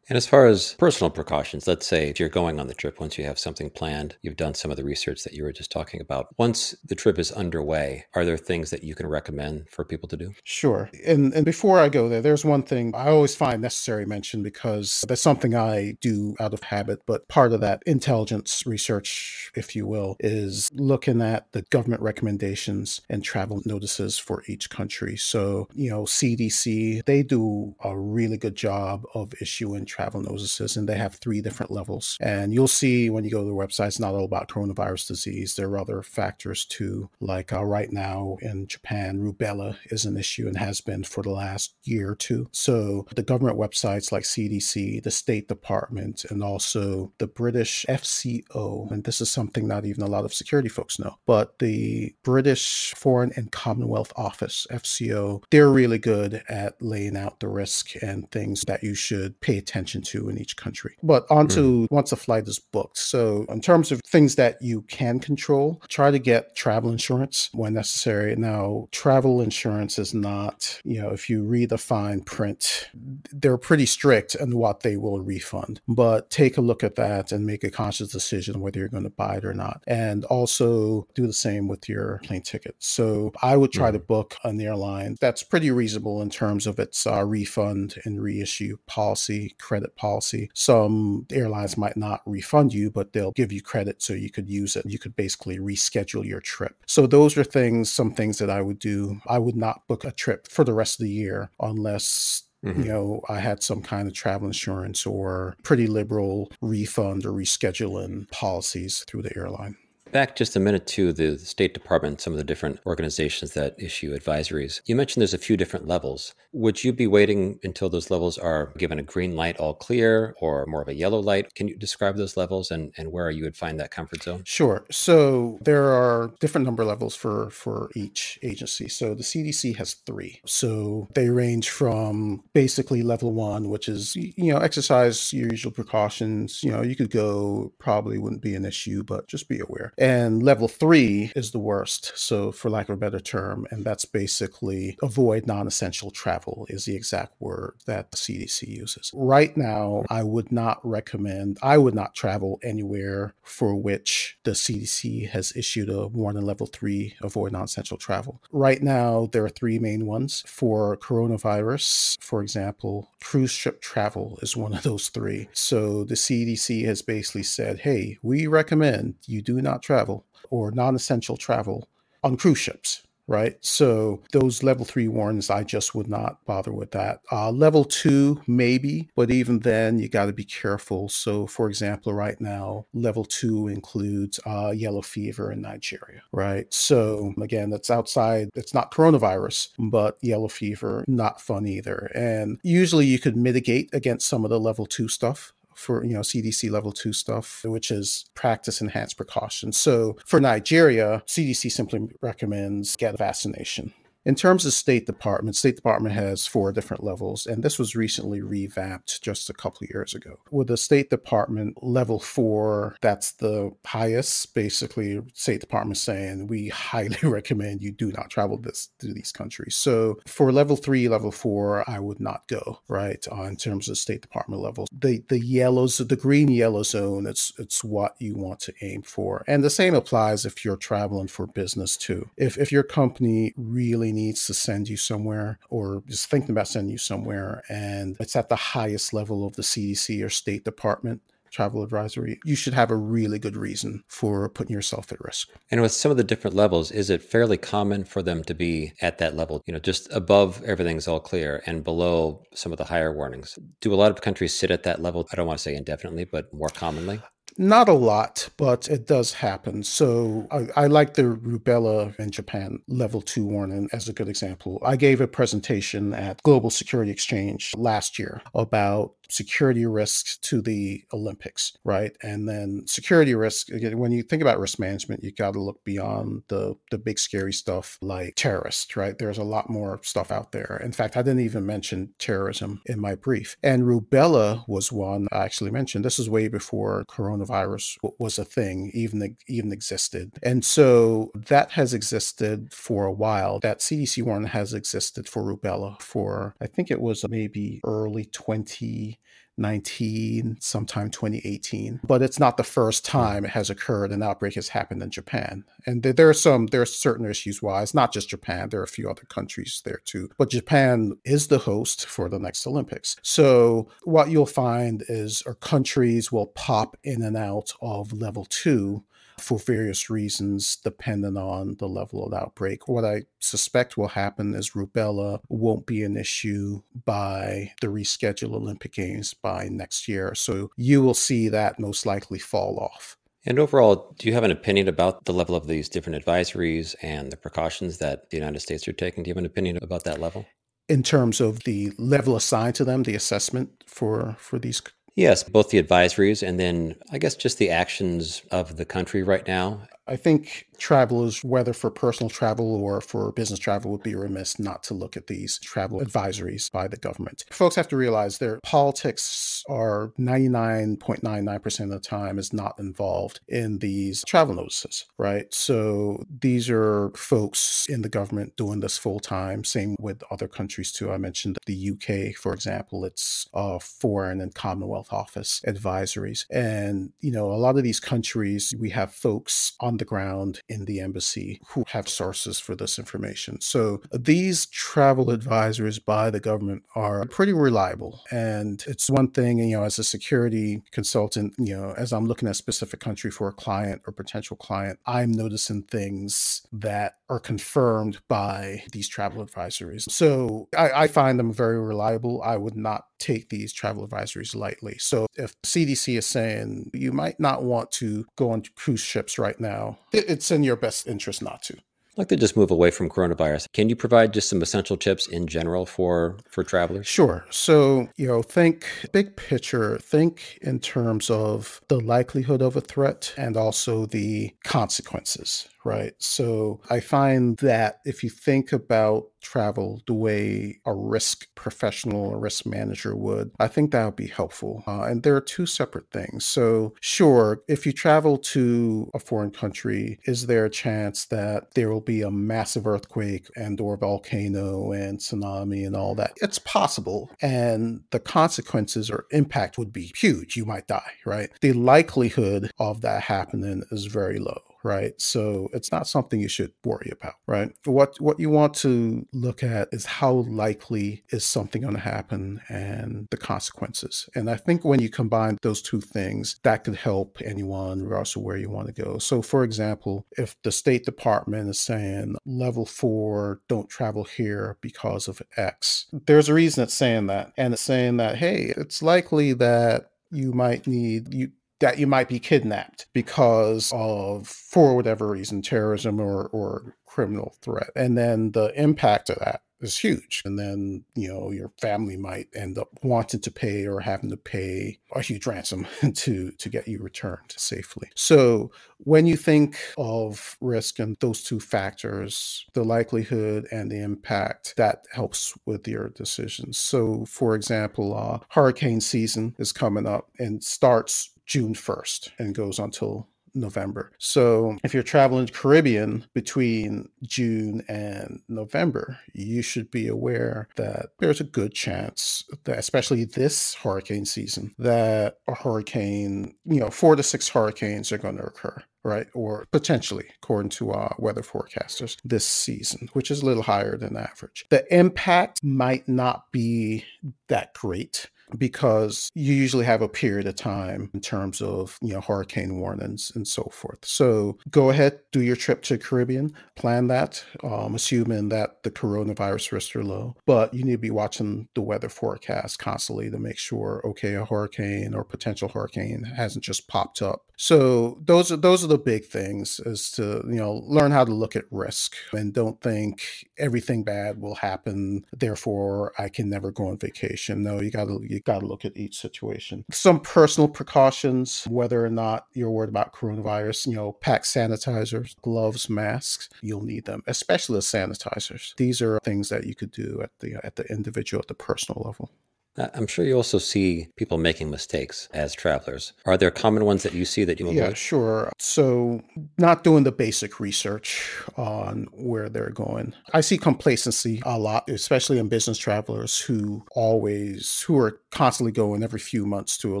And 0.08 0.16
as 0.16 0.26
far 0.26 0.46
as 0.46 0.74
personal 0.74 1.10
precautions, 1.10 1.66
let's 1.66 1.86
say 1.86 2.08
if 2.08 2.20
you're 2.20 2.28
going 2.28 2.60
on 2.60 2.68
the 2.68 2.74
trip, 2.74 3.00
once 3.00 3.18
you 3.18 3.24
have 3.24 3.40
something 3.40 3.70
planned, 3.70 4.16
you've 4.22 4.36
done 4.36 4.54
some 4.54 4.70
of 4.70 4.76
the 4.76 4.84
research 4.84 5.24
that 5.24 5.32
you 5.32 5.42
were 5.42 5.52
just 5.52 5.72
talking 5.72 6.00
about. 6.00 6.28
Once 6.38 6.76
the 6.84 6.94
trip 6.94 7.18
is 7.18 7.32
underway, 7.32 8.06
are 8.14 8.24
there 8.24 8.36
things 8.36 8.70
that 8.70 8.84
you 8.84 8.94
can 8.94 9.08
recommend 9.08 9.68
for 9.68 9.84
people 9.84 10.08
to 10.08 10.16
do? 10.16 10.32
Sure. 10.44 10.88
And, 11.04 11.34
and 11.34 11.44
before 11.44 11.80
I 11.80 11.88
go 11.88 12.08
there, 12.08 12.22
there's 12.22 12.44
one 12.44 12.62
thing 12.62 12.94
I 12.94 13.08
always 13.08 13.34
find 13.34 13.60
necessary 13.60 14.06
mention 14.06 14.44
because 14.44 15.04
that's 15.08 15.20
something 15.20 15.56
I 15.56 15.96
do 16.00 16.36
out 16.38 16.54
of 16.54 16.62
habit, 16.62 17.00
but 17.06 17.26
part 17.26 17.52
of 17.52 17.60
that 17.62 17.82
intelligence 17.84 18.64
research, 18.64 19.50
if 19.56 19.74
you 19.74 19.88
will, 19.88 20.16
is 20.20 20.70
looking 20.72 21.20
at 21.20 21.50
the 21.50 21.62
government 21.62 22.02
recommendations 22.02 23.00
and 23.10 23.24
travel 23.24 23.60
notices 23.64 24.18
for 24.18 24.44
each 24.46 24.70
country. 24.70 25.16
So, 25.16 25.66
you 25.74 25.90
know, 25.90 26.02
CDC, 26.02 27.04
they 27.06 27.24
do 27.24 27.74
a 27.82 27.98
really 27.98 28.36
good 28.36 28.54
job 28.54 29.04
of 29.12 29.34
issuing 29.40 29.84
travel 29.96 30.20
notices, 30.20 30.76
and 30.76 30.86
they 30.86 30.96
have 30.96 31.14
three 31.14 31.40
different 31.40 31.72
levels. 31.72 32.18
And 32.20 32.52
you'll 32.52 32.68
see 32.68 33.08
when 33.08 33.24
you 33.24 33.30
go 33.30 33.42
to 33.42 33.48
the 33.48 33.54
website, 33.54 33.88
it's 33.88 34.00
not 34.00 34.14
all 34.14 34.26
about 34.26 34.48
coronavirus 34.48 35.08
disease. 35.08 35.54
There 35.54 35.68
are 35.70 35.78
other 35.78 36.02
factors 36.02 36.66
too, 36.66 37.08
like 37.20 37.52
uh, 37.52 37.64
right 37.64 37.90
now 37.90 38.36
in 38.42 38.66
Japan, 38.66 39.20
rubella 39.20 39.76
is 39.86 40.04
an 40.04 40.18
issue 40.18 40.46
and 40.46 40.58
has 40.58 40.82
been 40.82 41.02
for 41.02 41.22
the 41.22 41.30
last 41.30 41.74
year 41.84 42.10
or 42.10 42.14
two. 42.14 42.46
So 42.52 43.06
the 43.14 43.22
government 43.22 43.58
websites 43.58 44.12
like 44.12 44.24
CDC, 44.24 45.02
the 45.02 45.10
State 45.10 45.48
Department, 45.48 46.26
and 46.28 46.42
also 46.42 47.12
the 47.16 47.26
British 47.26 47.86
FCO, 47.88 48.90
and 48.90 49.04
this 49.04 49.22
is 49.22 49.30
something 49.30 49.66
not 49.66 49.86
even 49.86 50.02
a 50.02 50.08
lot 50.08 50.26
of 50.26 50.34
security 50.34 50.68
folks 50.68 50.98
know, 50.98 51.16
but 51.24 51.58
the 51.58 52.14
British 52.22 52.92
Foreign 52.94 53.32
and 53.36 53.50
Commonwealth 53.50 54.12
Office, 54.14 54.66
FCO, 54.70 55.42
they're 55.50 55.70
really 55.70 55.98
good 55.98 56.42
at 56.50 56.80
laying 56.82 57.16
out 57.16 57.40
the 57.40 57.48
risk 57.48 57.92
and 58.02 58.30
things 58.30 58.62
that 58.66 58.82
you 58.82 58.94
should 58.94 59.40
pay 59.40 59.56
attention 59.56 59.85
to 59.86 60.28
in 60.28 60.38
each 60.38 60.56
country. 60.56 60.96
But 61.02 61.26
on 61.30 61.48
to 61.48 61.60
mm. 61.60 61.86
once 61.90 62.12
a 62.12 62.16
flight 62.16 62.48
is 62.48 62.58
booked. 62.58 62.98
So, 62.98 63.46
in 63.48 63.60
terms 63.60 63.92
of 63.92 64.00
things 64.06 64.36
that 64.36 64.60
you 64.60 64.82
can 64.82 65.20
control, 65.20 65.82
try 65.88 66.10
to 66.10 66.18
get 66.18 66.56
travel 66.56 66.90
insurance 66.90 67.50
when 67.52 67.74
necessary. 67.74 68.34
Now, 68.36 68.88
travel 68.92 69.40
insurance 69.40 69.98
is 69.98 70.14
not, 70.14 70.80
you 70.84 71.00
know, 71.00 71.10
if 71.10 71.30
you 71.30 71.44
read 71.44 71.70
the 71.70 71.78
fine 71.78 72.22
print, 72.22 72.88
they're 73.32 73.58
pretty 73.58 73.86
strict 73.86 74.34
in 74.34 74.56
what 74.56 74.80
they 74.80 74.96
will 74.96 75.20
refund. 75.20 75.80
But 75.88 76.30
take 76.30 76.56
a 76.56 76.60
look 76.62 76.82
at 76.82 76.96
that 76.96 77.32
and 77.32 77.46
make 77.46 77.64
a 77.64 77.70
conscious 77.70 78.10
decision 78.10 78.60
whether 78.60 78.80
you're 78.80 78.88
going 78.88 79.04
to 79.04 79.10
buy 79.10 79.36
it 79.36 79.44
or 79.44 79.54
not. 79.54 79.82
And 79.86 80.24
also 80.24 81.06
do 81.14 81.26
the 81.26 81.32
same 81.32 81.68
with 81.68 81.88
your 81.88 82.20
plane 82.24 82.42
ticket. 82.42 82.76
So, 82.78 83.32
I 83.42 83.56
would 83.56 83.72
try 83.72 83.90
mm. 83.90 83.94
to 83.94 83.98
book 83.98 84.36
an 84.44 84.60
airline 84.60 85.16
that's 85.20 85.42
pretty 85.42 85.70
reasonable 85.70 86.22
in 86.22 86.30
terms 86.30 86.66
of 86.66 86.78
its 86.78 87.06
uh, 87.06 87.24
refund 87.24 87.96
and 88.04 88.22
reissue 88.22 88.76
policy, 88.86 89.54
credit 89.58 89.75
policy. 89.96 90.50
Some 90.54 91.26
airlines 91.32 91.76
might 91.76 91.96
not 91.96 92.22
refund 92.26 92.72
you, 92.72 92.90
but 92.90 93.12
they'll 93.12 93.32
give 93.32 93.52
you 93.52 93.62
credit 93.62 94.02
so 94.02 94.12
you 94.12 94.30
could 94.30 94.48
use 94.48 94.76
it. 94.76 94.86
You 94.86 94.98
could 94.98 95.16
basically 95.16 95.58
reschedule 95.58 96.24
your 96.24 96.40
trip. 96.40 96.76
So 96.86 97.06
those 97.06 97.36
are 97.36 97.44
things, 97.44 97.90
some 97.90 98.12
things 98.12 98.38
that 98.38 98.50
I 98.50 98.62
would 98.62 98.78
do. 98.78 99.20
I 99.26 99.38
would 99.38 99.56
not 99.56 99.86
book 99.86 100.04
a 100.04 100.12
trip 100.12 100.48
for 100.48 100.64
the 100.64 100.74
rest 100.74 101.00
of 101.00 101.04
the 101.04 101.12
year 101.12 101.50
unless 101.60 102.42
Mm-hmm. 102.64 102.82
you 102.82 102.88
know, 102.88 103.20
I 103.28 103.38
had 103.38 103.62
some 103.62 103.82
kind 103.82 104.08
of 104.08 104.14
travel 104.14 104.48
insurance 104.48 105.06
or 105.06 105.56
pretty 105.62 105.86
liberal 105.86 106.50
refund 106.60 107.24
or 107.24 107.30
rescheduling 107.30 108.28
policies 108.30 109.04
through 109.06 109.22
the 109.22 109.36
airline. 109.36 109.76
Back 110.16 110.34
just 110.34 110.56
a 110.56 110.60
minute 110.60 110.86
to 110.86 111.12
the 111.12 111.38
State 111.38 111.74
Department, 111.74 112.22
some 112.22 112.32
of 112.32 112.38
the 112.38 112.42
different 112.44 112.80
organizations 112.86 113.52
that 113.52 113.74
issue 113.76 114.16
advisories. 114.16 114.80
You 114.86 114.96
mentioned 114.96 115.20
there's 115.20 115.34
a 115.34 115.38
few 115.38 115.58
different 115.58 115.86
levels. 115.86 116.34
Would 116.54 116.82
you 116.82 116.94
be 116.94 117.06
waiting 117.06 117.60
until 117.62 117.90
those 117.90 118.10
levels 118.10 118.38
are 118.38 118.72
given 118.78 118.98
a 118.98 119.02
green 119.02 119.36
light, 119.36 119.58
all 119.58 119.74
clear, 119.74 120.34
or 120.40 120.64
more 120.64 120.80
of 120.80 120.88
a 120.88 120.94
yellow 120.94 121.20
light? 121.20 121.54
Can 121.54 121.68
you 121.68 121.76
describe 121.76 122.16
those 122.16 122.34
levels 122.34 122.70
and, 122.70 122.94
and 122.96 123.12
where 123.12 123.30
you 123.30 123.44
would 123.44 123.58
find 123.58 123.78
that 123.78 123.90
comfort 123.90 124.22
zone? 124.22 124.40
Sure. 124.46 124.86
So 124.90 125.58
there 125.60 125.88
are 125.88 126.32
different 126.40 126.64
number 126.64 126.86
levels 126.86 127.14
for, 127.14 127.50
for 127.50 127.90
each 127.94 128.38
agency. 128.42 128.88
So 128.88 129.12
the 129.12 129.22
CDC 129.22 129.76
has 129.76 129.92
three. 130.06 130.40
So 130.46 131.08
they 131.14 131.28
range 131.28 131.68
from 131.68 132.42
basically 132.54 133.02
level 133.02 133.34
one, 133.34 133.68
which 133.68 133.86
is, 133.86 134.16
you 134.16 134.50
know, 134.50 134.60
exercise 134.60 135.34
your 135.34 135.50
usual 135.50 135.72
precautions. 135.72 136.62
You 136.62 136.70
know, 136.70 136.82
you 136.82 136.96
could 136.96 137.10
go, 137.10 137.74
probably 137.78 138.16
wouldn't 138.16 138.40
be 138.40 138.54
an 138.54 138.64
issue, 138.64 139.02
but 139.02 139.28
just 139.28 139.46
be 139.46 139.60
aware. 139.60 139.92
And 140.06 140.40
level 140.40 140.68
three 140.68 141.32
is 141.34 141.50
the 141.50 141.58
worst. 141.58 142.12
So, 142.14 142.52
for 142.52 142.70
lack 142.70 142.88
of 142.88 142.94
a 142.94 142.96
better 142.96 143.18
term, 143.18 143.66
and 143.72 143.84
that's 143.84 144.04
basically 144.04 144.96
avoid 145.02 145.48
non 145.48 145.66
essential 145.66 146.12
travel, 146.12 146.64
is 146.70 146.84
the 146.84 146.94
exact 146.94 147.32
word 147.40 147.74
that 147.86 148.12
the 148.12 148.16
CDC 148.16 148.68
uses. 148.68 149.10
Right 149.12 149.56
now, 149.56 150.04
I 150.08 150.22
would 150.22 150.52
not 150.52 150.78
recommend, 150.84 151.58
I 151.60 151.76
would 151.78 151.96
not 151.96 152.14
travel 152.14 152.60
anywhere 152.62 153.34
for 153.42 153.74
which 153.74 154.38
the 154.44 154.52
CDC 154.52 155.28
has 155.30 155.52
issued 155.56 155.90
a 155.90 156.06
warning 156.06 156.44
level 156.44 156.68
three 156.68 157.16
avoid 157.20 157.50
non 157.50 157.64
essential 157.64 157.96
travel. 157.96 158.40
Right 158.52 158.84
now, 158.84 159.28
there 159.32 159.44
are 159.44 159.48
three 159.48 159.80
main 159.80 160.06
ones. 160.06 160.44
For 160.46 160.96
coronavirus, 160.98 162.16
for 162.20 162.42
example, 162.42 163.10
cruise 163.20 163.50
ship 163.50 163.80
travel 163.80 164.38
is 164.40 164.56
one 164.56 164.72
of 164.72 164.84
those 164.84 165.08
three. 165.08 165.48
So, 165.52 166.04
the 166.04 166.14
CDC 166.14 166.84
has 166.84 167.02
basically 167.02 167.42
said, 167.42 167.80
hey, 167.80 168.18
we 168.22 168.46
recommend 168.46 169.16
you 169.26 169.42
do 169.42 169.60
not 169.60 169.82
travel 169.86 170.24
or 170.50 170.70
non 170.70 170.94
essential 170.94 171.36
travel 171.36 171.88
on 172.22 172.36
cruise 172.36 172.58
ships 172.58 173.06
right? 173.28 173.56
So 173.60 174.22
those 174.32 174.62
level 174.62 174.84
three 174.84 175.08
warnings, 175.08 175.50
I 175.50 175.64
just 175.64 175.94
would 175.94 176.08
not 176.08 176.44
bother 176.44 176.72
with 176.72 176.92
that. 176.92 177.20
Uh, 177.30 177.50
level 177.50 177.84
two, 177.84 178.40
maybe, 178.46 179.08
but 179.16 179.30
even 179.30 179.60
then, 179.60 179.98
you 179.98 180.08
got 180.08 180.26
to 180.26 180.32
be 180.32 180.44
careful. 180.44 181.08
So, 181.08 181.46
for 181.46 181.68
example, 181.68 182.12
right 182.14 182.40
now, 182.40 182.86
level 182.94 183.24
two 183.24 183.68
includes 183.68 184.38
uh, 184.46 184.70
yellow 184.70 185.02
fever 185.02 185.50
in 185.52 185.60
Nigeria, 185.60 186.22
right? 186.32 186.72
So 186.72 187.34
again, 187.40 187.70
that's 187.70 187.90
outside. 187.90 188.50
It's 188.54 188.74
not 188.74 188.92
coronavirus, 188.92 189.70
but 189.78 190.18
yellow 190.20 190.48
fever, 190.48 191.04
not 191.08 191.40
fun 191.40 191.66
either. 191.66 192.10
And 192.14 192.60
usually, 192.62 193.06
you 193.06 193.18
could 193.18 193.36
mitigate 193.36 193.90
against 193.92 194.28
some 194.28 194.44
of 194.44 194.50
the 194.50 194.60
level 194.60 194.86
two 194.86 195.08
stuff 195.08 195.52
for 195.76 196.04
you 196.04 196.14
know 196.14 196.20
CDC 196.20 196.70
level 196.70 196.92
2 196.92 197.12
stuff 197.12 197.62
which 197.64 197.90
is 197.90 198.26
practice 198.34 198.80
enhanced 198.80 199.16
precautions. 199.16 199.78
So 199.78 200.16
for 200.24 200.40
Nigeria, 200.40 201.22
CDC 201.26 201.70
simply 201.70 202.08
recommends 202.20 202.96
get 202.96 203.14
a 203.14 203.18
vaccination 203.18 203.92
in 204.26 204.34
terms 204.34 204.66
of 204.66 204.72
State 204.72 205.06
Department, 205.06 205.54
State 205.54 205.76
Department 205.76 206.12
has 206.12 206.48
four 206.48 206.72
different 206.72 207.04
levels, 207.04 207.46
and 207.46 207.62
this 207.62 207.78
was 207.78 207.94
recently 207.94 208.42
revamped 208.42 209.22
just 209.22 209.48
a 209.48 209.54
couple 209.54 209.84
of 209.84 209.90
years 209.90 210.14
ago. 210.14 210.40
With 210.50 210.66
the 210.66 210.76
State 210.76 211.10
Department 211.10 211.80
level 211.80 212.18
four, 212.18 212.96
that's 213.00 213.32
the 213.32 213.70
highest. 213.86 214.52
Basically, 214.52 215.22
State 215.32 215.60
Department 215.60 215.96
saying 215.96 216.48
we 216.48 216.70
highly 216.70 217.16
recommend 217.22 217.82
you 217.82 217.92
do 217.92 218.10
not 218.10 218.28
travel 218.28 218.58
this 218.58 218.88
to 218.98 219.14
these 219.14 219.30
countries. 219.30 219.76
So 219.76 220.18
for 220.26 220.50
level 220.50 220.74
three, 220.74 221.08
level 221.08 221.30
four, 221.30 221.88
I 221.88 222.00
would 222.00 222.18
not 222.18 222.48
go 222.48 222.80
right 222.88 223.24
in 223.28 223.56
terms 223.56 223.88
of 223.88 223.96
State 223.96 224.22
Department 224.22 224.60
levels. 224.60 224.88
The 224.90 225.22
the 225.28 225.38
yellows, 225.38 225.98
the 225.98 226.16
green 226.16 226.48
yellow 226.48 226.82
zone, 226.82 227.26
it's 227.26 227.52
it's 227.58 227.84
what 227.84 228.16
you 228.18 228.34
want 228.34 228.58
to 228.60 228.74
aim 228.82 229.02
for, 229.02 229.44
and 229.46 229.62
the 229.62 229.70
same 229.70 229.94
applies 229.94 230.44
if 230.44 230.64
you're 230.64 230.76
traveling 230.76 231.28
for 231.28 231.46
business 231.46 231.96
too. 231.96 232.28
If 232.36 232.58
if 232.58 232.72
your 232.72 232.82
company 232.82 233.54
really 233.56 234.15
needs 234.16 234.46
to 234.46 234.54
send 234.54 234.88
you 234.88 234.96
somewhere 234.96 235.58
or 235.70 236.02
is 236.08 236.26
thinking 236.26 236.50
about 236.50 236.68
sending 236.68 236.90
you 236.90 236.98
somewhere 236.98 237.62
and 237.68 238.16
it's 238.18 238.34
at 238.34 238.48
the 238.48 238.56
highest 238.56 239.12
level 239.12 239.46
of 239.46 239.54
the 239.54 239.62
CDC 239.62 240.24
or 240.24 240.30
State 240.30 240.64
Department 240.64 241.20
travel 241.56 241.82
advisory, 241.82 242.38
you 242.44 242.54
should 242.54 242.74
have 242.74 242.90
a 242.90 242.96
really 242.96 243.38
good 243.38 243.56
reason 243.56 244.04
for 244.08 244.48
putting 244.50 244.74
yourself 244.74 245.10
at 245.10 245.20
risk. 245.24 245.48
And 245.70 245.80
with 245.80 245.92
some 245.92 246.10
of 246.10 246.18
the 246.18 246.24
different 246.24 246.54
levels, 246.54 246.90
is 246.90 247.08
it 247.08 247.22
fairly 247.22 247.56
common 247.56 248.04
for 248.04 248.22
them 248.22 248.44
to 248.44 248.54
be 248.54 248.92
at 249.00 249.18
that 249.18 249.36
level, 249.36 249.62
you 249.66 249.72
know, 249.72 249.78
just 249.78 250.12
above 250.12 250.62
everything's 250.64 251.08
all 251.08 251.20
clear 251.20 251.62
and 251.66 251.82
below 251.82 252.42
some 252.54 252.72
of 252.72 252.78
the 252.78 252.84
higher 252.84 253.12
warnings? 253.12 253.58
Do 253.80 253.94
a 253.94 253.96
lot 253.96 254.10
of 254.10 254.20
countries 254.20 254.54
sit 254.54 254.70
at 254.70 254.82
that 254.82 255.00
level? 255.00 255.26
I 255.32 255.36
don't 255.36 255.46
want 255.46 255.58
to 255.58 255.62
say 255.62 255.74
indefinitely, 255.74 256.24
but 256.24 256.52
more 256.52 256.68
commonly? 256.68 257.20
Not 257.58 257.88
a 257.88 257.94
lot, 257.94 258.50
but 258.56 258.88
it 258.88 259.06
does 259.06 259.32
happen. 259.32 259.82
So 259.82 260.46
I, 260.50 260.84
I, 260.84 260.86
like 260.88 261.14
the 261.14 261.22
rubella 261.22 262.18
in 262.18 262.30
Japan 262.30 262.80
level 262.86 263.22
two 263.22 263.46
warning 263.46 263.88
as 263.92 264.08
a 264.08 264.12
good 264.12 264.28
example. 264.28 264.78
I 264.84 264.96
gave 264.96 265.20
a 265.20 265.26
presentation 265.26 266.12
at 266.12 266.42
Global 266.42 266.70
Security 266.70 267.10
Exchange 267.10 267.72
last 267.76 268.18
year 268.18 268.42
about 268.54 269.14
security 269.28 269.86
risks 269.86 270.38
to 270.38 270.60
the 270.60 271.04
Olympics, 271.12 271.76
right? 271.84 272.16
And 272.22 272.48
then 272.48 272.84
security 272.86 273.34
risk, 273.34 273.68
when 273.72 274.12
you 274.12 274.22
think 274.22 274.42
about 274.42 274.60
risk 274.60 274.78
management, 274.78 275.22
you 275.22 275.32
got 275.32 275.52
to 275.52 275.60
look 275.60 275.82
beyond 275.84 276.42
the, 276.48 276.76
the 276.90 276.98
big 276.98 277.18
scary 277.18 277.52
stuff 277.52 277.98
like 278.00 278.34
terrorists, 278.36 278.96
right? 278.96 279.16
There's 279.18 279.38
a 279.38 279.44
lot 279.44 279.70
more 279.70 280.00
stuff 280.02 280.30
out 280.30 280.52
there. 280.52 280.80
In 280.82 280.92
fact, 280.92 281.16
I 281.16 281.22
didn't 281.22 281.40
even 281.40 281.66
mention 281.66 282.14
terrorism 282.18 282.80
in 282.86 283.00
my 283.00 283.14
brief. 283.14 283.56
And 283.62 283.84
rubella 283.84 284.64
was 284.68 284.92
one 284.92 285.28
I 285.32 285.44
actually 285.44 285.70
mentioned. 285.70 286.04
This 286.04 286.18
is 286.18 286.30
way 286.30 286.48
before 286.48 287.04
coronavirus 287.08 287.96
was 288.18 288.38
a 288.38 288.44
thing, 288.44 288.90
even, 288.94 289.36
even 289.48 289.72
existed. 289.72 290.32
And 290.42 290.64
so 290.64 291.30
that 291.34 291.72
has 291.72 291.94
existed 291.94 292.72
for 292.72 293.06
a 293.06 293.12
while. 293.12 293.60
That 293.60 293.80
CDC 293.80 294.22
one 294.22 294.44
has 294.44 294.74
existed 294.74 295.28
for 295.28 295.42
rubella 295.42 296.00
for, 296.00 296.54
I 296.60 296.66
think 296.66 296.90
it 296.90 297.00
was 297.00 297.24
maybe 297.28 297.80
early 297.84 298.24
20 298.26 299.15
2019, 299.56 300.58
sometime 300.60 301.10
2018. 301.10 302.00
But 302.04 302.22
it's 302.22 302.38
not 302.38 302.56
the 302.56 302.64
first 302.64 303.04
time 303.04 303.44
it 303.44 303.50
has 303.50 303.70
occurred. 303.70 304.12
An 304.12 304.22
outbreak 304.22 304.54
has 304.54 304.68
happened 304.68 305.02
in 305.02 305.10
Japan, 305.10 305.64
and 305.86 306.02
there 306.02 306.28
are 306.28 306.34
some 306.34 306.66
there 306.66 306.82
are 306.82 306.86
certain 306.86 307.26
issues 307.26 307.62
why 307.62 307.82
it's 307.82 307.94
not 307.94 308.12
just 308.12 308.28
Japan. 308.28 308.68
There 308.68 308.80
are 308.80 308.84
a 308.84 308.88
few 308.88 309.10
other 309.10 309.24
countries 309.28 309.82
there 309.84 310.00
too. 310.04 310.28
But 310.36 310.50
Japan 310.50 311.16
is 311.24 311.48
the 311.48 311.58
host 311.58 312.06
for 312.06 312.28
the 312.28 312.38
next 312.38 312.66
Olympics. 312.66 313.16
So 313.22 313.88
what 314.04 314.30
you'll 314.30 314.46
find 314.46 315.02
is 315.08 315.42
our 315.46 315.54
countries 315.54 316.30
will 316.30 316.48
pop 316.48 316.96
in 317.02 317.22
and 317.22 317.36
out 317.36 317.72
of 317.80 318.12
level 318.12 318.46
two 318.48 319.04
for 319.38 319.58
various 319.58 320.08
reasons, 320.08 320.76
depending 320.76 321.36
on 321.36 321.76
the 321.78 321.88
level 321.88 322.24
of 322.24 322.30
the 322.30 322.38
outbreak. 322.38 322.88
What 322.88 323.04
I 323.04 323.24
suspect 323.38 323.96
will 323.96 324.08
happen 324.08 324.54
is 324.54 324.70
rubella 324.70 325.40
won't 325.48 325.86
be 325.86 326.02
an 326.02 326.16
issue 326.16 326.82
by 327.04 327.72
the 327.80 327.88
rescheduled 327.88 328.54
Olympic 328.54 328.92
Games 328.92 329.34
by 329.34 329.68
next 329.70 330.08
year. 330.08 330.34
So 330.34 330.70
you 330.76 331.02
will 331.02 331.14
see 331.14 331.48
that 331.48 331.78
most 331.78 332.06
likely 332.06 332.38
fall 332.38 332.78
off. 332.78 333.16
And 333.46 333.60
overall, 333.60 334.14
do 334.18 334.26
you 334.26 334.34
have 334.34 334.42
an 334.42 334.50
opinion 334.50 334.88
about 334.88 335.24
the 335.24 335.32
level 335.32 335.54
of 335.54 335.68
these 335.68 335.88
different 335.88 336.24
advisories 336.24 336.96
and 337.00 337.30
the 337.30 337.36
precautions 337.36 337.98
that 337.98 338.30
the 338.30 338.36
United 338.36 338.58
States 338.60 338.88
are 338.88 338.92
taking? 338.92 339.22
Do 339.22 339.28
you 339.28 339.34
have 339.34 339.38
an 339.38 339.46
opinion 339.46 339.78
about 339.80 340.02
that 340.04 340.20
level? 340.20 340.46
In 340.88 341.02
terms 341.02 341.40
of 341.40 341.60
the 341.60 341.92
level 341.96 342.36
assigned 342.36 342.74
to 342.76 342.84
them, 342.84 343.04
the 343.04 343.14
assessment 343.14 343.84
for 343.86 344.36
for 344.38 344.58
these 344.58 344.82
Yes, 345.16 345.42
both 345.42 345.70
the 345.70 345.82
advisories 345.82 346.46
and 346.46 346.60
then 346.60 346.94
I 347.10 347.18
guess 347.18 347.34
just 347.34 347.56
the 347.58 347.70
actions 347.70 348.42
of 348.50 348.76
the 348.76 348.84
country 348.84 349.22
right 349.22 349.46
now. 349.46 349.88
I 350.08 350.16
think 350.16 350.68
travelers, 350.78 351.42
whether 351.42 351.72
for 351.72 351.90
personal 351.90 352.30
travel 352.30 352.74
or 352.74 353.00
for 353.00 353.32
business 353.32 353.58
travel, 353.58 353.90
would 353.90 354.02
be 354.02 354.14
remiss 354.14 354.58
not 354.58 354.82
to 354.84 354.94
look 354.94 355.16
at 355.16 355.26
these 355.26 355.58
travel 355.58 356.00
advisories 356.00 356.70
by 356.70 356.86
the 356.88 356.96
government. 356.96 357.44
Folks 357.50 357.76
have 357.76 357.88
to 357.88 357.96
realize 357.96 358.38
their 358.38 358.60
politics 358.62 359.64
are 359.68 360.12
99.99% 360.18 361.80
of 361.84 361.90
the 361.90 362.00
time 362.00 362.38
is 362.38 362.52
not 362.52 362.78
involved 362.78 363.40
in 363.48 363.78
these 363.78 364.22
travel 364.26 364.54
notices, 364.54 365.06
right? 365.18 365.52
So 365.52 366.24
these 366.40 366.70
are 366.70 367.10
folks 367.16 367.86
in 367.88 368.02
the 368.02 368.08
government 368.08 368.56
doing 368.56 368.80
this 368.80 368.98
full 368.98 369.20
time. 369.20 369.64
Same 369.64 369.96
with 369.98 370.22
other 370.30 370.48
countries 370.48 370.92
too. 370.92 371.10
I 371.10 371.16
mentioned 371.16 371.58
the 371.66 371.90
UK, 371.90 372.36
for 372.36 372.52
example, 372.52 373.04
it's 373.04 373.48
a 373.54 373.80
Foreign 373.80 374.40
and 374.40 374.54
Commonwealth 374.54 375.12
Office 375.12 375.62
advisories. 375.66 376.44
And, 376.50 377.12
you 377.20 377.32
know, 377.32 377.50
a 377.50 377.54
lot 377.54 377.76
of 377.76 377.82
these 377.82 378.00
countries, 378.00 378.74
we 378.78 378.90
have 378.90 379.12
folks 379.12 379.72
on 379.80 379.95
the 379.98 380.04
ground 380.04 380.60
in 380.68 380.84
the 380.84 381.00
embassy 381.00 381.60
who 381.68 381.84
have 381.88 382.08
sources 382.08 382.58
for 382.58 382.74
this 382.74 382.98
information. 382.98 383.60
So 383.60 384.00
these 384.12 384.66
travel 384.66 385.30
advisors 385.30 385.98
by 385.98 386.30
the 386.30 386.40
government 386.40 386.84
are 386.94 387.24
pretty 387.26 387.52
reliable. 387.52 388.22
And 388.30 388.82
it's 388.86 389.10
one 389.10 389.28
thing, 389.28 389.58
you 389.58 389.76
know, 389.76 389.84
as 389.84 389.98
a 389.98 390.04
security 390.04 390.82
consultant, 390.90 391.54
you 391.58 391.76
know, 391.76 391.94
as 391.96 392.12
I'm 392.12 392.26
looking 392.26 392.48
at 392.48 392.52
a 392.52 392.54
specific 392.54 393.00
country 393.00 393.30
for 393.30 393.48
a 393.48 393.52
client 393.52 394.02
or 394.06 394.12
potential 394.12 394.56
client, 394.56 394.98
I'm 395.06 395.32
noticing 395.32 395.82
things 395.82 396.66
that 396.72 397.16
are 397.28 397.40
confirmed 397.40 398.18
by 398.28 398.84
these 398.92 399.08
travel 399.08 399.44
advisories. 399.44 400.10
So 400.10 400.68
I, 400.76 400.90
I 400.90 401.06
find 401.08 401.38
them 401.38 401.52
very 401.52 401.80
reliable. 401.80 402.42
I 402.42 402.56
would 402.56 402.76
not 402.76 403.04
take 403.18 403.48
these 403.48 403.72
travel 403.72 404.06
advisories 404.06 404.54
lightly. 404.54 404.96
So 404.98 405.26
if 405.34 405.54
CDC 405.62 406.18
is 406.18 406.26
saying 406.26 406.90
you 406.92 407.12
might 407.12 407.40
not 407.40 407.62
want 407.62 407.90
to 407.92 408.26
go 408.36 408.50
on 408.50 408.62
cruise 408.74 409.00
ships 409.00 409.38
right 409.38 409.58
now, 409.58 409.98
it's 410.12 410.50
in 410.50 410.62
your 410.62 410.76
best 410.76 411.06
interest 411.06 411.42
not 411.42 411.62
to. 411.64 411.76
I'd 412.16 412.20
like 412.20 412.28
to 412.28 412.36
just 412.36 412.56
move 412.56 412.70
away 412.70 412.90
from 412.90 413.10
coronavirus. 413.10 413.70
Can 413.74 413.90
you 413.90 413.96
provide 413.96 414.32
just 414.32 414.48
some 414.48 414.62
essential 414.62 414.96
tips 414.96 415.26
in 415.28 415.46
general 415.46 415.84
for 415.84 416.38
for 416.48 416.64
travelers? 416.64 417.06
Sure. 417.06 417.44
So, 417.50 418.08
you 418.16 418.26
know, 418.26 418.40
think 418.40 418.86
big 419.12 419.36
picture, 419.36 419.98
think 419.98 420.58
in 420.62 420.80
terms 420.80 421.28
of 421.28 421.82
the 421.88 422.00
likelihood 422.00 422.62
of 422.62 422.74
a 422.74 422.80
threat 422.80 423.34
and 423.36 423.54
also 423.54 424.06
the 424.06 424.54
consequences, 424.64 425.68
right? 425.84 426.14
So 426.16 426.80
I 426.88 427.00
find 427.00 427.58
that 427.58 428.00
if 428.06 428.24
you 428.24 428.30
think 428.30 428.72
about 428.72 429.26
travel 429.46 430.02
the 430.06 430.14
way 430.14 430.76
a 430.84 430.92
risk 430.92 431.46
professional 431.54 432.20
or 432.20 432.38
risk 432.38 432.66
manager 432.66 433.14
would, 433.14 433.52
I 433.60 433.68
think 433.68 433.92
that 433.92 434.04
would 434.04 434.16
be 434.16 434.26
helpful. 434.26 434.82
Uh, 434.86 435.02
and 435.02 435.22
there 435.22 435.36
are 435.36 435.40
two 435.40 435.66
separate 435.66 436.10
things. 436.10 436.44
So, 436.44 436.94
sure, 437.00 437.62
if 437.68 437.86
you 437.86 437.92
travel 437.92 438.38
to 438.38 439.10
a 439.14 439.20
foreign 439.20 439.52
country, 439.52 440.18
is 440.24 440.46
there 440.46 440.64
a 440.64 440.70
chance 440.70 441.26
that 441.26 441.74
there 441.74 441.90
will 441.90 442.05
be 442.06 442.22
a 442.22 442.30
massive 442.30 442.86
earthquake 442.86 443.48
and 443.54 443.78
or 443.80 443.98
volcano 443.98 444.92
and 444.92 445.18
tsunami 445.18 445.86
and 445.86 445.94
all 445.94 446.12
mm-hmm. 446.12 446.20
that? 446.20 446.32
It's 446.40 446.58
possible. 446.58 447.30
And 447.42 448.00
the 448.10 448.20
consequences 448.20 449.10
or 449.10 449.26
impact 449.30 449.76
would 449.76 449.92
be 449.92 450.12
huge. 450.16 450.56
You 450.56 450.64
might 450.64 450.86
die, 450.86 451.12
right? 451.26 451.50
The 451.60 451.74
likelihood 451.74 452.70
of 452.78 453.02
that 453.02 453.22
happening 453.22 453.82
is 453.90 454.06
very 454.06 454.38
low 454.38 454.62
right? 454.86 455.20
So 455.20 455.68
it's 455.72 455.90
not 455.90 456.06
something 456.06 456.40
you 456.40 456.48
should 456.48 456.72
worry 456.84 457.10
about, 457.10 457.34
right? 457.46 457.72
What 457.84 458.20
what 458.20 458.38
you 458.38 458.50
want 458.50 458.74
to 458.76 459.26
look 459.32 459.62
at 459.64 459.88
is 459.90 460.06
how 460.06 460.32
likely 460.32 461.24
is 461.30 461.44
something 461.44 461.82
going 461.82 461.94
to 461.94 462.00
happen 462.00 462.60
and 462.68 463.26
the 463.30 463.36
consequences. 463.36 464.28
And 464.36 464.48
I 464.48 464.56
think 464.56 464.84
when 464.84 465.00
you 465.00 465.10
combine 465.10 465.58
those 465.62 465.82
two 465.82 466.00
things, 466.00 466.60
that 466.62 466.84
could 466.84 466.94
help 466.94 467.38
anyone 467.44 468.02
regardless 468.02 468.36
of 468.36 468.42
where 468.42 468.56
you 468.56 468.70
want 468.70 468.86
to 468.86 469.02
go. 469.02 469.18
So 469.18 469.42
for 469.42 469.64
example, 469.64 470.24
if 470.38 470.54
the 470.62 470.70
State 470.70 471.04
Department 471.04 471.68
is 471.68 471.80
saying 471.80 472.36
level 472.46 472.86
four, 472.86 473.60
don't 473.68 473.90
travel 473.90 474.22
here 474.22 474.78
because 474.80 475.26
of 475.26 475.42
X, 475.56 476.06
there's 476.12 476.48
a 476.48 476.54
reason 476.54 476.84
it's 476.84 476.94
saying 476.94 477.26
that. 477.26 477.52
And 477.56 477.74
it's 477.74 477.82
saying 477.82 478.18
that, 478.18 478.36
hey, 478.36 478.72
it's 478.76 479.02
likely 479.02 479.52
that 479.54 480.10
you 480.30 480.52
might 480.52 480.86
need 480.86 481.32
you 481.32 481.50
that 481.80 481.98
you 481.98 482.06
might 482.06 482.28
be 482.28 482.38
kidnapped 482.38 483.06
because 483.12 483.92
of 483.94 484.46
for 484.46 484.94
whatever 484.94 485.28
reason 485.28 485.62
terrorism 485.62 486.20
or 486.20 486.46
or 486.48 486.96
criminal 487.06 487.54
threat. 487.62 487.90
And 487.96 488.16
then 488.16 488.52
the 488.52 488.72
impact 488.80 489.30
of 489.30 489.38
that 489.38 489.62
is 489.80 489.98
huge. 489.98 490.42
And 490.44 490.58
then 490.58 491.04
you 491.14 491.28
know 491.28 491.50
your 491.50 491.70
family 491.80 492.16
might 492.16 492.48
end 492.54 492.78
up 492.78 492.88
wanting 493.02 493.40
to 493.40 493.50
pay 493.50 493.86
or 493.86 494.00
having 494.00 494.30
to 494.30 494.36
pay 494.36 494.98
a 495.14 495.20
huge 495.20 495.46
ransom 495.46 495.86
to 496.14 496.50
to 496.50 496.68
get 496.68 496.88
you 496.88 496.98
returned 496.98 497.54
safely. 497.56 498.10
So 498.14 498.70
when 498.98 499.26
you 499.26 499.36
think 499.36 499.78
of 499.98 500.56
risk 500.60 500.98
and 500.98 501.16
those 501.20 501.42
two 501.42 501.60
factors 501.60 502.66
the 502.74 502.84
likelihood 502.84 503.66
and 503.70 503.90
the 503.90 504.02
impact 504.02 504.74
that 504.76 505.04
helps 505.12 505.54
with 505.66 505.86
your 505.86 506.08
decisions. 506.10 506.78
So 506.78 507.24
for 507.26 507.54
example 507.54 508.16
uh, 508.16 508.38
hurricane 508.50 509.00
season 509.00 509.54
is 509.58 509.72
coming 509.72 510.06
up 510.06 510.30
and 510.38 510.62
starts 510.62 511.30
June 511.46 511.74
1st 511.74 512.30
and 512.38 512.54
goes 512.54 512.78
until 512.78 513.28
November. 513.56 514.12
So 514.18 514.76
if 514.84 514.92
you're 514.92 515.02
traveling 515.02 515.46
Caribbean 515.46 516.26
between 516.34 517.08
June 517.22 517.82
and 517.88 518.40
November, 518.48 519.18
you 519.32 519.62
should 519.62 519.90
be 519.90 520.08
aware 520.08 520.68
that 520.76 521.06
there's 521.18 521.40
a 521.40 521.44
good 521.44 521.72
chance 521.72 522.44
that 522.64 522.78
especially 522.78 523.24
this 523.24 523.74
hurricane 523.74 524.26
season 524.26 524.74
that 524.78 525.38
a 525.48 525.54
hurricane, 525.54 526.54
you 526.64 526.80
know, 526.80 526.90
4 526.90 527.16
to 527.16 527.22
6 527.22 527.48
hurricanes 527.48 528.12
are 528.12 528.18
going 528.18 528.36
to 528.36 528.44
occur 528.44 528.82
right? 529.06 529.28
Or 529.34 529.66
potentially, 529.70 530.26
according 530.42 530.70
to 530.70 530.90
our 530.90 531.14
weather 531.16 531.42
forecasters, 531.42 532.16
this 532.24 532.44
season, 532.44 533.08
which 533.12 533.30
is 533.30 533.40
a 533.40 533.46
little 533.46 533.62
higher 533.62 533.96
than 533.96 534.16
average. 534.16 534.66
The 534.68 534.84
impact 534.92 535.62
might 535.62 536.08
not 536.08 536.50
be 536.50 537.04
that 537.46 537.72
great 537.72 538.28
because 538.58 539.30
you 539.34 539.54
usually 539.54 539.84
have 539.84 540.02
a 540.02 540.08
period 540.08 540.46
of 540.46 540.56
time 540.56 541.10
in 541.14 541.20
terms 541.20 541.60
of 541.60 541.98
you 542.00 542.14
know 542.14 542.20
hurricane 542.20 542.78
warnings 542.78 543.32
and 543.34 543.46
so 543.46 543.64
forth. 543.72 543.98
So 544.04 544.58
go 544.70 544.90
ahead 544.90 545.20
do 545.32 545.42
your 545.42 545.56
trip 545.56 545.82
to 545.82 545.96
the 545.96 546.02
caribbean 546.02 546.54
plan 546.76 547.08
that 547.08 547.44
um, 547.62 547.94
assuming 547.94 548.48
that 548.50 548.82
the 548.82 548.90
coronavirus 548.90 549.72
risks 549.72 549.96
are 549.96 550.04
low 550.04 550.36
but 550.46 550.72
you 550.72 550.84
need 550.84 550.92
to 550.92 550.98
be 550.98 551.10
watching 551.10 551.68
the 551.74 551.80
weather 551.80 552.08
forecast 552.08 552.78
constantly 552.78 553.30
to 553.30 553.38
make 553.38 553.58
sure 553.58 554.02
okay 554.04 554.34
a 554.34 554.44
hurricane 554.44 555.14
or 555.14 555.24
potential 555.24 555.68
hurricane 555.68 556.22
hasn't 556.24 556.64
just 556.64 556.88
popped 556.88 557.22
up. 557.22 557.42
So 557.56 558.18
those 558.24 558.52
are 558.52 558.56
those 558.56 558.84
are 558.84 558.88
the 558.88 558.98
big 558.98 559.24
things 559.24 559.80
is 559.80 560.10
to 560.12 560.44
you 560.46 560.56
know 560.56 560.82
learn 560.86 561.10
how 561.10 561.24
to 561.24 561.32
look 561.32 561.56
at 561.56 561.64
risk 561.70 562.14
and 562.32 562.52
don't 562.52 562.80
think 562.80 563.22
everything 563.58 564.04
bad 564.04 564.40
will 564.40 564.56
happen 564.56 565.24
therefore 565.32 566.12
i 566.18 566.28
can 566.28 566.50
never 566.50 566.70
go 566.70 566.88
on 566.88 566.98
vacation. 566.98 567.62
No 567.62 567.80
you 567.80 567.90
got 567.90 568.06
to 568.06 568.18
you 568.36 568.42
got 568.42 568.60
to 568.60 568.66
look 568.66 568.84
at 568.84 568.96
each 568.96 569.16
situation. 569.16 569.84
Some 569.90 570.20
personal 570.20 570.68
precautions 570.68 571.66
whether 571.68 572.04
or 572.04 572.10
not 572.10 572.46
you're 572.54 572.70
worried 572.70 572.90
about 572.90 573.12
coronavirus 573.12 573.86
you 573.86 573.94
know 573.94 574.12
pack 574.12 574.42
sanitizers 574.42 575.34
gloves 575.42 575.88
masks 575.88 576.48
you'll 576.62 576.82
need 576.82 577.04
them 577.04 577.22
especially 577.26 577.76
the 577.76 577.80
sanitizers. 577.80 578.74
These 578.76 579.02
are 579.02 579.18
things 579.24 579.48
that 579.48 579.64
you 579.64 579.74
could 579.74 579.90
do 579.90 580.20
at 580.22 580.30
the 580.40 580.54
at 580.64 580.76
the 580.76 580.84
individual 580.84 581.40
at 581.40 581.48
the 581.48 581.54
personal 581.54 582.02
level 582.04 582.30
Uh, 582.78 582.88
I'm 582.94 583.06
sure 583.06 583.24
you 583.24 583.34
also 583.34 583.58
see 583.58 584.08
people 584.16 584.38
making 584.38 584.70
mistakes 584.70 585.28
as 585.32 585.54
travelers. 585.54 586.12
Are 586.24 586.36
there 586.36 586.50
common 586.50 586.84
ones 586.84 587.02
that 587.02 587.14
you 587.14 587.24
see 587.24 587.44
that 587.44 587.58
you 587.60 587.66
avoid? 587.66 587.76
Yeah, 587.76 587.94
sure. 587.94 588.52
So, 588.58 589.22
not 589.58 589.84
doing 589.84 590.04
the 590.04 590.12
basic 590.12 590.60
research 590.60 591.42
on 591.56 592.08
where 592.12 592.48
they're 592.48 592.70
going. 592.70 593.14
I 593.32 593.40
see 593.40 593.58
complacency 593.58 594.42
a 594.44 594.58
lot, 594.58 594.88
especially 594.88 595.38
in 595.38 595.48
business 595.48 595.78
travelers 595.78 596.38
who 596.38 596.84
always, 596.92 597.82
who 597.82 597.98
are 597.98 598.20
constantly 598.30 598.72
going 598.72 599.02
every 599.02 599.20
few 599.20 599.46
months 599.46 599.78
to 599.78 599.96
a 599.96 600.00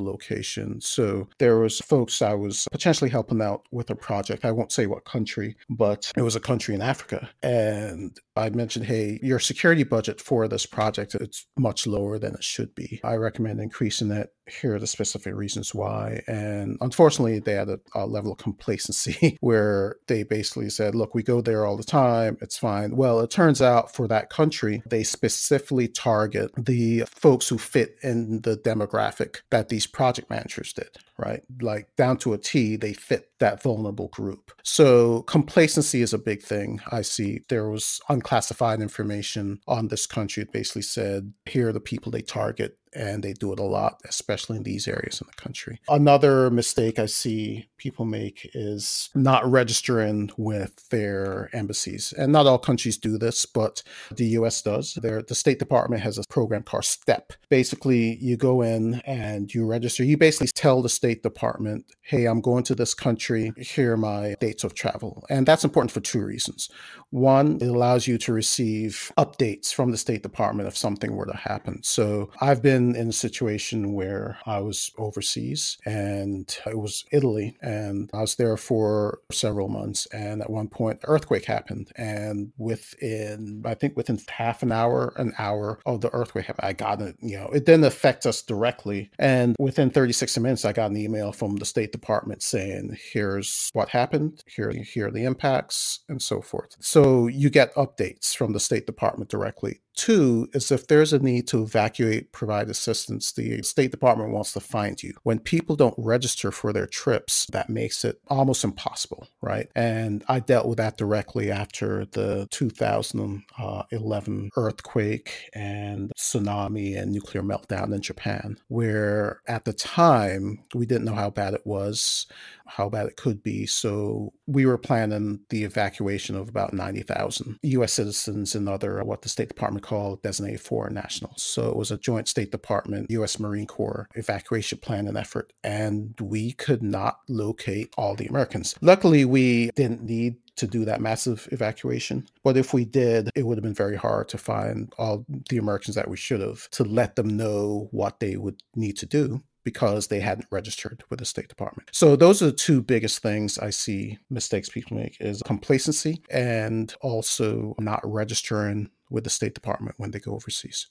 location. 0.00 0.80
So, 0.80 1.28
there 1.38 1.58
was 1.58 1.80
folks 1.80 2.22
I 2.22 2.34
was 2.34 2.66
potentially 2.70 3.10
helping 3.10 3.42
out 3.42 3.62
with 3.70 3.90
a 3.90 3.96
project. 3.96 4.44
I 4.44 4.52
won't 4.52 4.72
say 4.72 4.86
what 4.86 5.04
country, 5.04 5.56
but 5.68 6.12
it 6.16 6.22
was 6.22 6.36
a 6.36 6.40
country 6.40 6.74
in 6.74 6.82
Africa. 6.82 7.28
And 7.42 8.18
I 8.36 8.50
mentioned, 8.50 8.86
hey, 8.86 9.18
your 9.22 9.38
security 9.38 9.82
budget 9.82 10.20
for 10.20 10.46
this 10.48 10.66
project 10.66 11.14
it's 11.14 11.46
much 11.56 11.86
lower 11.86 12.18
than 12.18 12.34
it 12.34 12.44
should 12.44 12.65
be. 12.74 13.00
I 13.04 13.14
recommend 13.14 13.60
increasing 13.60 14.10
it. 14.10 14.30
Here 14.48 14.74
are 14.74 14.78
the 14.78 14.86
specific 14.86 15.34
reasons 15.34 15.74
why. 15.74 16.22
And 16.26 16.78
unfortunately, 16.80 17.40
they 17.40 17.54
had 17.54 17.68
a, 17.68 17.80
a 17.94 18.06
level 18.06 18.32
of 18.32 18.38
complacency 18.38 19.36
where 19.40 19.96
they 20.06 20.22
basically 20.22 20.70
said, 20.70 20.94
look, 20.94 21.14
we 21.14 21.22
go 21.22 21.40
there 21.40 21.66
all 21.66 21.76
the 21.76 21.84
time. 21.84 22.38
It's 22.40 22.58
fine. 22.58 22.96
Well, 22.96 23.20
it 23.20 23.30
turns 23.30 23.60
out 23.60 23.94
for 23.94 24.06
that 24.08 24.30
country, 24.30 24.82
they 24.86 25.02
specifically 25.02 25.88
target 25.88 26.50
the 26.56 27.04
folks 27.08 27.48
who 27.48 27.58
fit 27.58 27.96
in 28.02 28.40
the 28.42 28.56
demographic 28.56 29.38
that 29.50 29.68
these 29.68 29.86
project 29.86 30.30
managers 30.30 30.72
did, 30.72 30.90
right? 31.18 31.42
Like 31.60 31.94
down 31.96 32.16
to 32.18 32.32
a 32.32 32.38
T, 32.38 32.76
they 32.76 32.92
fit 32.92 33.30
that 33.38 33.62
vulnerable 33.62 34.08
group. 34.08 34.52
So 34.62 35.22
complacency 35.22 36.02
is 36.02 36.12
a 36.12 36.18
big 36.18 36.42
thing. 36.42 36.80
I 36.90 37.02
see 37.02 37.42
there 37.48 37.68
was 37.68 38.00
unclassified 38.08 38.80
information 38.80 39.60
on 39.66 39.88
this 39.88 40.06
country. 40.06 40.42
It 40.42 40.52
basically 40.52 40.82
said, 40.82 41.32
here 41.44 41.68
are 41.68 41.72
the 41.72 41.80
people 41.80 42.12
they 42.12 42.22
target 42.22 42.78
and 42.94 43.22
they 43.22 43.32
do 43.32 43.52
it 43.52 43.58
a 43.58 43.64
lot, 43.64 44.00
especially 44.08 44.56
in 44.56 44.62
these 44.62 44.88
areas 44.88 45.20
in 45.20 45.26
the 45.26 45.42
country. 45.42 45.80
Another 45.88 46.50
mistake 46.50 46.98
I 46.98 47.06
see 47.06 47.68
people 47.76 48.04
make 48.04 48.50
is 48.54 49.10
not 49.14 49.48
registering 49.50 50.30
with 50.36 50.88
their 50.88 51.50
embassies. 51.52 52.14
And 52.16 52.32
not 52.32 52.46
all 52.46 52.58
countries 52.58 52.96
do 52.96 53.18
this, 53.18 53.44
but 53.44 53.82
the 54.10 54.26
US 54.28 54.62
does. 54.62 54.94
The 54.94 55.24
State 55.34 55.58
Department 55.58 56.02
has 56.02 56.18
a 56.18 56.22
program 56.28 56.62
called 56.62 56.84
STEP. 56.84 57.32
Basically, 57.48 58.16
you 58.16 58.36
go 58.36 58.62
in 58.62 59.02
and 59.06 59.52
you 59.52 59.66
register. 59.66 60.04
You 60.04 60.16
basically 60.16 60.48
tell 60.48 60.82
the 60.82 60.88
State 60.88 61.22
Department, 61.22 61.84
hey, 62.02 62.24
I'm 62.24 62.40
going 62.40 62.64
to 62.64 62.74
this 62.74 62.94
country. 62.94 63.52
Here 63.56 63.92
are 63.92 63.96
my 63.96 64.36
dates 64.40 64.64
of 64.64 64.74
travel. 64.74 65.24
And 65.28 65.46
that's 65.46 65.64
important 65.64 65.90
for 65.90 66.00
two 66.00 66.22
reasons. 66.22 66.70
One, 67.10 67.56
it 67.60 67.68
allows 67.68 68.06
you 68.06 68.18
to 68.18 68.32
receive 68.32 69.12
updates 69.18 69.72
from 69.72 69.90
the 69.90 69.96
State 69.96 70.22
Department 70.22 70.68
if 70.68 70.76
something 70.76 71.14
were 71.14 71.26
to 71.26 71.36
happen. 71.36 71.82
So 71.82 72.30
I've 72.40 72.62
been 72.62 72.85
in 72.94 73.08
a 73.08 73.12
situation 73.12 73.94
where 73.94 74.38
I 74.46 74.60
was 74.60 74.90
overseas 74.98 75.78
and 75.84 76.56
it 76.66 76.78
was 76.78 77.04
Italy 77.10 77.56
and 77.60 78.10
I 78.12 78.20
was 78.20 78.36
there 78.36 78.56
for 78.56 79.20
several 79.32 79.68
months. 79.68 80.06
And 80.06 80.42
at 80.42 80.50
one 80.50 80.68
point, 80.68 81.00
earthquake 81.04 81.44
happened. 81.44 81.90
And 81.96 82.52
within, 82.58 83.62
I 83.64 83.74
think 83.74 83.96
within 83.96 84.20
half 84.28 84.62
an 84.62 84.72
hour, 84.72 85.12
an 85.16 85.32
hour 85.38 85.80
of 85.86 86.00
the 86.00 86.12
earthquake, 86.14 86.50
I 86.60 86.72
got 86.72 87.00
it, 87.00 87.16
you 87.20 87.36
know, 87.36 87.48
it 87.48 87.64
didn't 87.66 87.84
affect 87.84 88.26
us 88.26 88.42
directly. 88.42 89.10
And 89.18 89.56
within 89.58 89.90
36 89.90 90.38
minutes, 90.38 90.64
I 90.64 90.72
got 90.72 90.90
an 90.90 90.96
email 90.96 91.32
from 91.32 91.56
the 91.56 91.64
State 91.64 91.92
Department 91.92 92.42
saying, 92.42 92.96
here's 93.12 93.70
what 93.72 93.88
happened, 93.88 94.42
here, 94.46 94.70
here 94.70 95.08
are 95.08 95.10
the 95.10 95.24
impacts, 95.24 96.00
and 96.08 96.20
so 96.20 96.40
forth. 96.40 96.76
So 96.80 97.26
you 97.26 97.50
get 97.50 97.74
updates 97.74 98.34
from 98.36 98.52
the 98.52 98.60
State 98.60 98.86
Department 98.86 99.30
directly. 99.30 99.80
Two 99.96 100.48
is 100.52 100.70
if 100.70 100.86
there's 100.86 101.14
a 101.14 101.18
need 101.18 101.48
to 101.48 101.62
evacuate, 101.62 102.32
provide 102.32 102.68
assistance, 102.68 103.32
the 103.32 103.62
State 103.62 103.90
Department 103.90 104.30
wants 104.30 104.52
to 104.52 104.60
find 104.60 105.02
you. 105.02 105.14
When 105.22 105.38
people 105.38 105.74
don't 105.74 105.94
register 105.96 106.52
for 106.52 106.72
their 106.72 106.86
trips, 106.86 107.46
that 107.46 107.70
makes 107.70 108.04
it 108.04 108.20
almost 108.28 108.62
impossible, 108.62 109.28
right? 109.40 109.68
And 109.74 110.22
I 110.28 110.40
dealt 110.40 110.68
with 110.68 110.76
that 110.78 110.98
directly 110.98 111.50
after 111.50 112.04
the 112.04 112.46
2011 112.50 114.50
earthquake 114.56 115.50
and 115.54 116.12
tsunami 116.16 117.00
and 117.00 117.10
nuclear 117.10 117.42
meltdown 117.42 117.94
in 117.94 118.02
Japan, 118.02 118.58
where 118.68 119.40
at 119.46 119.64
the 119.64 119.72
time 119.72 120.58
we 120.74 120.84
didn't 120.84 121.06
know 121.06 121.14
how 121.14 121.30
bad 121.30 121.54
it 121.54 121.66
was 121.66 122.26
how 122.66 122.88
bad 122.88 123.06
it 123.06 123.16
could 123.16 123.42
be. 123.42 123.66
So 123.66 124.32
we 124.46 124.66
were 124.66 124.78
planning 124.78 125.40
the 125.50 125.64
evacuation 125.64 126.36
of 126.36 126.48
about 126.48 126.72
90,000 126.72 127.58
US 127.62 127.92
citizens 127.92 128.54
and 128.54 128.68
other, 128.68 129.02
what 129.04 129.22
the 129.22 129.28
State 129.28 129.48
Department 129.48 129.84
called 129.86 130.22
designated 130.22 130.60
foreign 130.60 130.94
nationals. 130.94 131.42
So 131.42 131.68
it 131.68 131.76
was 131.76 131.90
a 131.90 131.98
joint 131.98 132.28
State 132.28 132.50
Department, 132.50 133.10
US 133.10 133.38
Marine 133.38 133.66
Corps 133.66 134.08
evacuation 134.14 134.78
plan 134.78 135.06
and 135.06 135.16
effort. 135.16 135.52
And 135.62 136.14
we 136.20 136.52
could 136.52 136.82
not 136.82 137.20
locate 137.28 137.94
all 137.96 138.16
the 138.16 138.26
Americans. 138.26 138.74
Luckily, 138.80 139.24
we 139.24 139.70
didn't 139.76 140.02
need 140.02 140.36
to 140.56 140.66
do 140.66 140.84
that 140.86 141.00
massive 141.00 141.48
evacuation. 141.52 142.26
But 142.42 142.56
if 142.56 142.74
we 142.74 142.84
did, 142.84 143.30
it 143.34 143.46
would 143.46 143.58
have 143.58 143.62
been 143.62 143.74
very 143.74 143.96
hard 143.96 144.28
to 144.30 144.38
find 144.38 144.92
all 144.98 145.24
the 145.50 145.58
Americans 145.58 145.94
that 145.96 146.08
we 146.08 146.16
should 146.16 146.40
have 146.40 146.68
to 146.70 146.84
let 146.84 147.16
them 147.16 147.28
know 147.28 147.88
what 147.92 148.20
they 148.20 148.36
would 148.36 148.60
need 148.74 148.96
to 148.98 149.06
do 149.06 149.42
because 149.66 150.06
they 150.06 150.20
hadn't 150.20 150.46
registered 150.52 151.02
with 151.10 151.18
the 151.18 151.24
State 151.24 151.48
Department. 151.48 151.90
So 151.92 152.14
those 152.14 152.40
are 152.40 152.46
the 152.46 152.52
two 152.52 152.80
biggest 152.80 153.18
things 153.18 153.58
I 153.58 153.70
see 153.70 154.16
mistakes 154.30 154.68
people 154.68 154.96
make 154.96 155.16
is 155.20 155.42
complacency 155.44 156.22
and 156.30 156.94
also 157.00 157.74
not 157.80 158.00
registering 158.04 158.90
with 159.10 159.24
the 159.24 159.30
State 159.30 159.54
Department 159.54 159.94
when 159.98 160.10
they 160.10 160.18
go 160.18 160.32
overseas. 160.32 160.88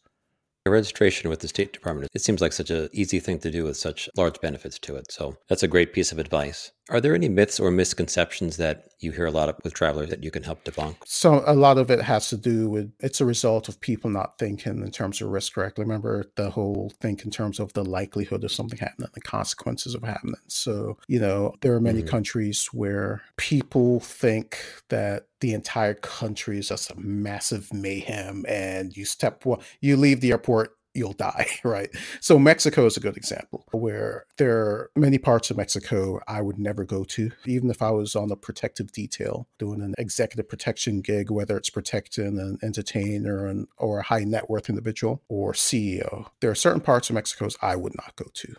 Registration 0.67 1.29
with 1.29 1.41
the 1.41 1.47
State 1.47 1.73
Department, 1.73 2.09
it 2.13 2.21
seems 2.21 2.41
like 2.41 2.51
such 2.51 2.71
an 2.71 2.89
easy 2.91 3.19
thing 3.19 3.37
to 3.39 3.51
do 3.51 3.63
with 3.65 3.77
such 3.77 4.09
large 4.17 4.41
benefits 4.41 4.79
to 4.79 4.95
it. 4.95 5.11
So 5.11 5.37
that's 5.47 5.61
a 5.61 5.67
great 5.67 5.93
piece 5.93 6.11
of 6.11 6.17
advice. 6.17 6.71
Are 6.89 7.01
there 7.01 7.15
any 7.15 7.29
myths 7.29 7.59
or 7.59 7.71
misconceptions 7.71 8.57
that 8.57 8.89
you 8.99 9.11
hear 9.11 9.25
a 9.25 9.31
lot 9.31 9.49
of 9.49 9.55
with 9.63 9.73
travelers 9.73 10.09
that 10.09 10.23
you 10.23 10.29
can 10.29 10.43
help 10.43 10.63
debunk? 10.63 10.97
So 11.05 11.43
a 11.47 11.55
lot 11.55 11.79
of 11.79 11.89
it 11.89 12.01
has 12.01 12.29
to 12.29 12.37
do 12.37 12.69
with 12.69 12.91
it's 12.99 13.21
a 13.21 13.25
result 13.25 13.67
of 13.67 13.81
people 13.81 14.09
not 14.09 14.37
thinking 14.37 14.81
in 14.83 14.91
terms 14.91 15.19
of 15.21 15.29
risk 15.29 15.53
correctly. 15.53 15.83
Remember 15.83 16.25
the 16.35 16.51
whole 16.51 16.93
think 17.01 17.25
in 17.25 17.31
terms 17.31 17.59
of 17.59 17.73
the 17.73 17.83
likelihood 17.83 18.43
of 18.43 18.51
something 18.51 18.77
happening, 18.77 19.09
the 19.13 19.21
consequences 19.21 19.95
of 19.95 20.03
happening. 20.03 20.35
So, 20.47 20.97
you 21.07 21.19
know, 21.19 21.55
there 21.61 21.73
are 21.73 21.81
many 21.81 21.99
mm-hmm. 21.99 22.09
countries 22.09 22.67
where 22.71 23.23
people 23.37 23.99
think 23.99 24.59
that 24.89 25.27
the 25.41 25.53
entire 25.53 25.95
country 25.95 26.59
is 26.59 26.69
just 26.69 26.91
a 26.91 26.99
massive 26.99 27.73
mayhem 27.73 28.45
and 28.47 28.95
you 28.95 29.05
step 29.05 29.45
one 29.45 29.59
you 29.81 29.97
leave 29.97 30.21
the 30.21 30.31
airport 30.31 30.74
you'll 30.95 31.13
die, 31.13 31.47
right? 31.63 31.89
So 32.21 32.39
Mexico 32.39 32.85
is 32.85 32.97
a 32.97 32.99
good 32.99 33.17
example 33.17 33.65
where 33.71 34.25
there 34.37 34.57
are 34.57 34.91
many 34.95 35.17
parts 35.17 35.51
of 35.51 35.57
Mexico 35.57 36.19
I 36.27 36.41
would 36.41 36.57
never 36.57 36.85
go 36.85 37.03
to, 37.03 37.31
even 37.45 37.69
if 37.69 37.81
I 37.81 37.91
was 37.91 38.15
on 38.15 38.31
a 38.31 38.35
protective 38.35 38.91
detail 38.91 39.47
doing 39.57 39.81
an 39.81 39.93
executive 39.97 40.49
protection 40.49 41.01
gig, 41.01 41.29
whether 41.31 41.57
it's 41.57 41.69
protecting 41.69 42.39
an 42.39 42.57
entertainer 42.63 43.45
and, 43.45 43.67
or 43.77 43.99
a 43.99 44.03
high 44.03 44.23
net 44.23 44.49
worth 44.49 44.69
individual 44.69 45.21
or 45.27 45.53
CEO. 45.53 46.27
There 46.39 46.51
are 46.51 46.55
certain 46.55 46.81
parts 46.81 47.09
of 47.09 47.15
Mexico's 47.15 47.57
I 47.61 47.75
would 47.75 47.95
not 47.95 48.15
go 48.15 48.25
to. 48.33 48.55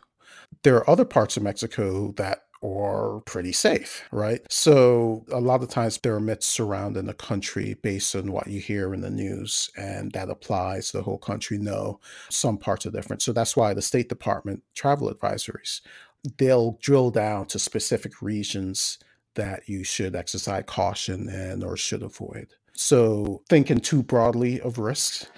There 0.63 0.77
are 0.77 0.91
other 0.91 1.05
parts 1.05 1.37
of 1.37 1.43
Mexico 1.43 2.13
that 2.13 2.46
or 2.61 3.23
pretty 3.27 3.53
safe, 3.53 4.07
right? 4.13 4.41
So 4.51 5.25
a 5.33 5.41
lot 5.41 5.63
of 5.63 5.69
times 5.69 5.99
there 5.99 6.15
are 6.15 6.21
myths 6.21 6.47
surrounding 6.47 7.07
the 7.07 7.15
country 7.15 7.75
based 7.83 8.17
on 8.17 8.33
what 8.33 8.47
you 8.47 8.61
hear 8.61 8.95
in 8.95 9.01
the 9.01 9.11
news, 9.11 9.71
and 9.77 10.13
that 10.13 10.31
applies 10.31 10.91
to 10.91 10.99
the 10.99 11.03
whole 11.03 11.19
country. 11.19 11.59
No, 11.59 12.01
some 12.31 12.59
parts 12.59 12.87
are 12.87 12.91
different. 12.91 13.23
So 13.23 13.33
that's 13.33 13.57
why 13.57 13.75
the 13.75 13.83
State 13.83 14.09
Department 14.09 14.63
travel 14.75 15.13
advisories, 15.13 15.81
they'll 16.39 16.79
drill 16.83 17.11
down 17.11 17.47
to 17.47 17.59
specific 17.59 18.23
regions 18.23 18.99
that 19.35 19.69
you 19.69 19.85
should 19.85 20.17
exercise 20.17 20.65
caution 20.67 21.29
and 21.29 21.63
or 21.63 21.77
should 21.77 22.03
avoid. 22.03 22.49
So 22.73 23.43
thinking 23.49 23.81
too 23.81 24.03
broadly 24.03 24.61
of 24.61 24.79
risks 24.79 25.31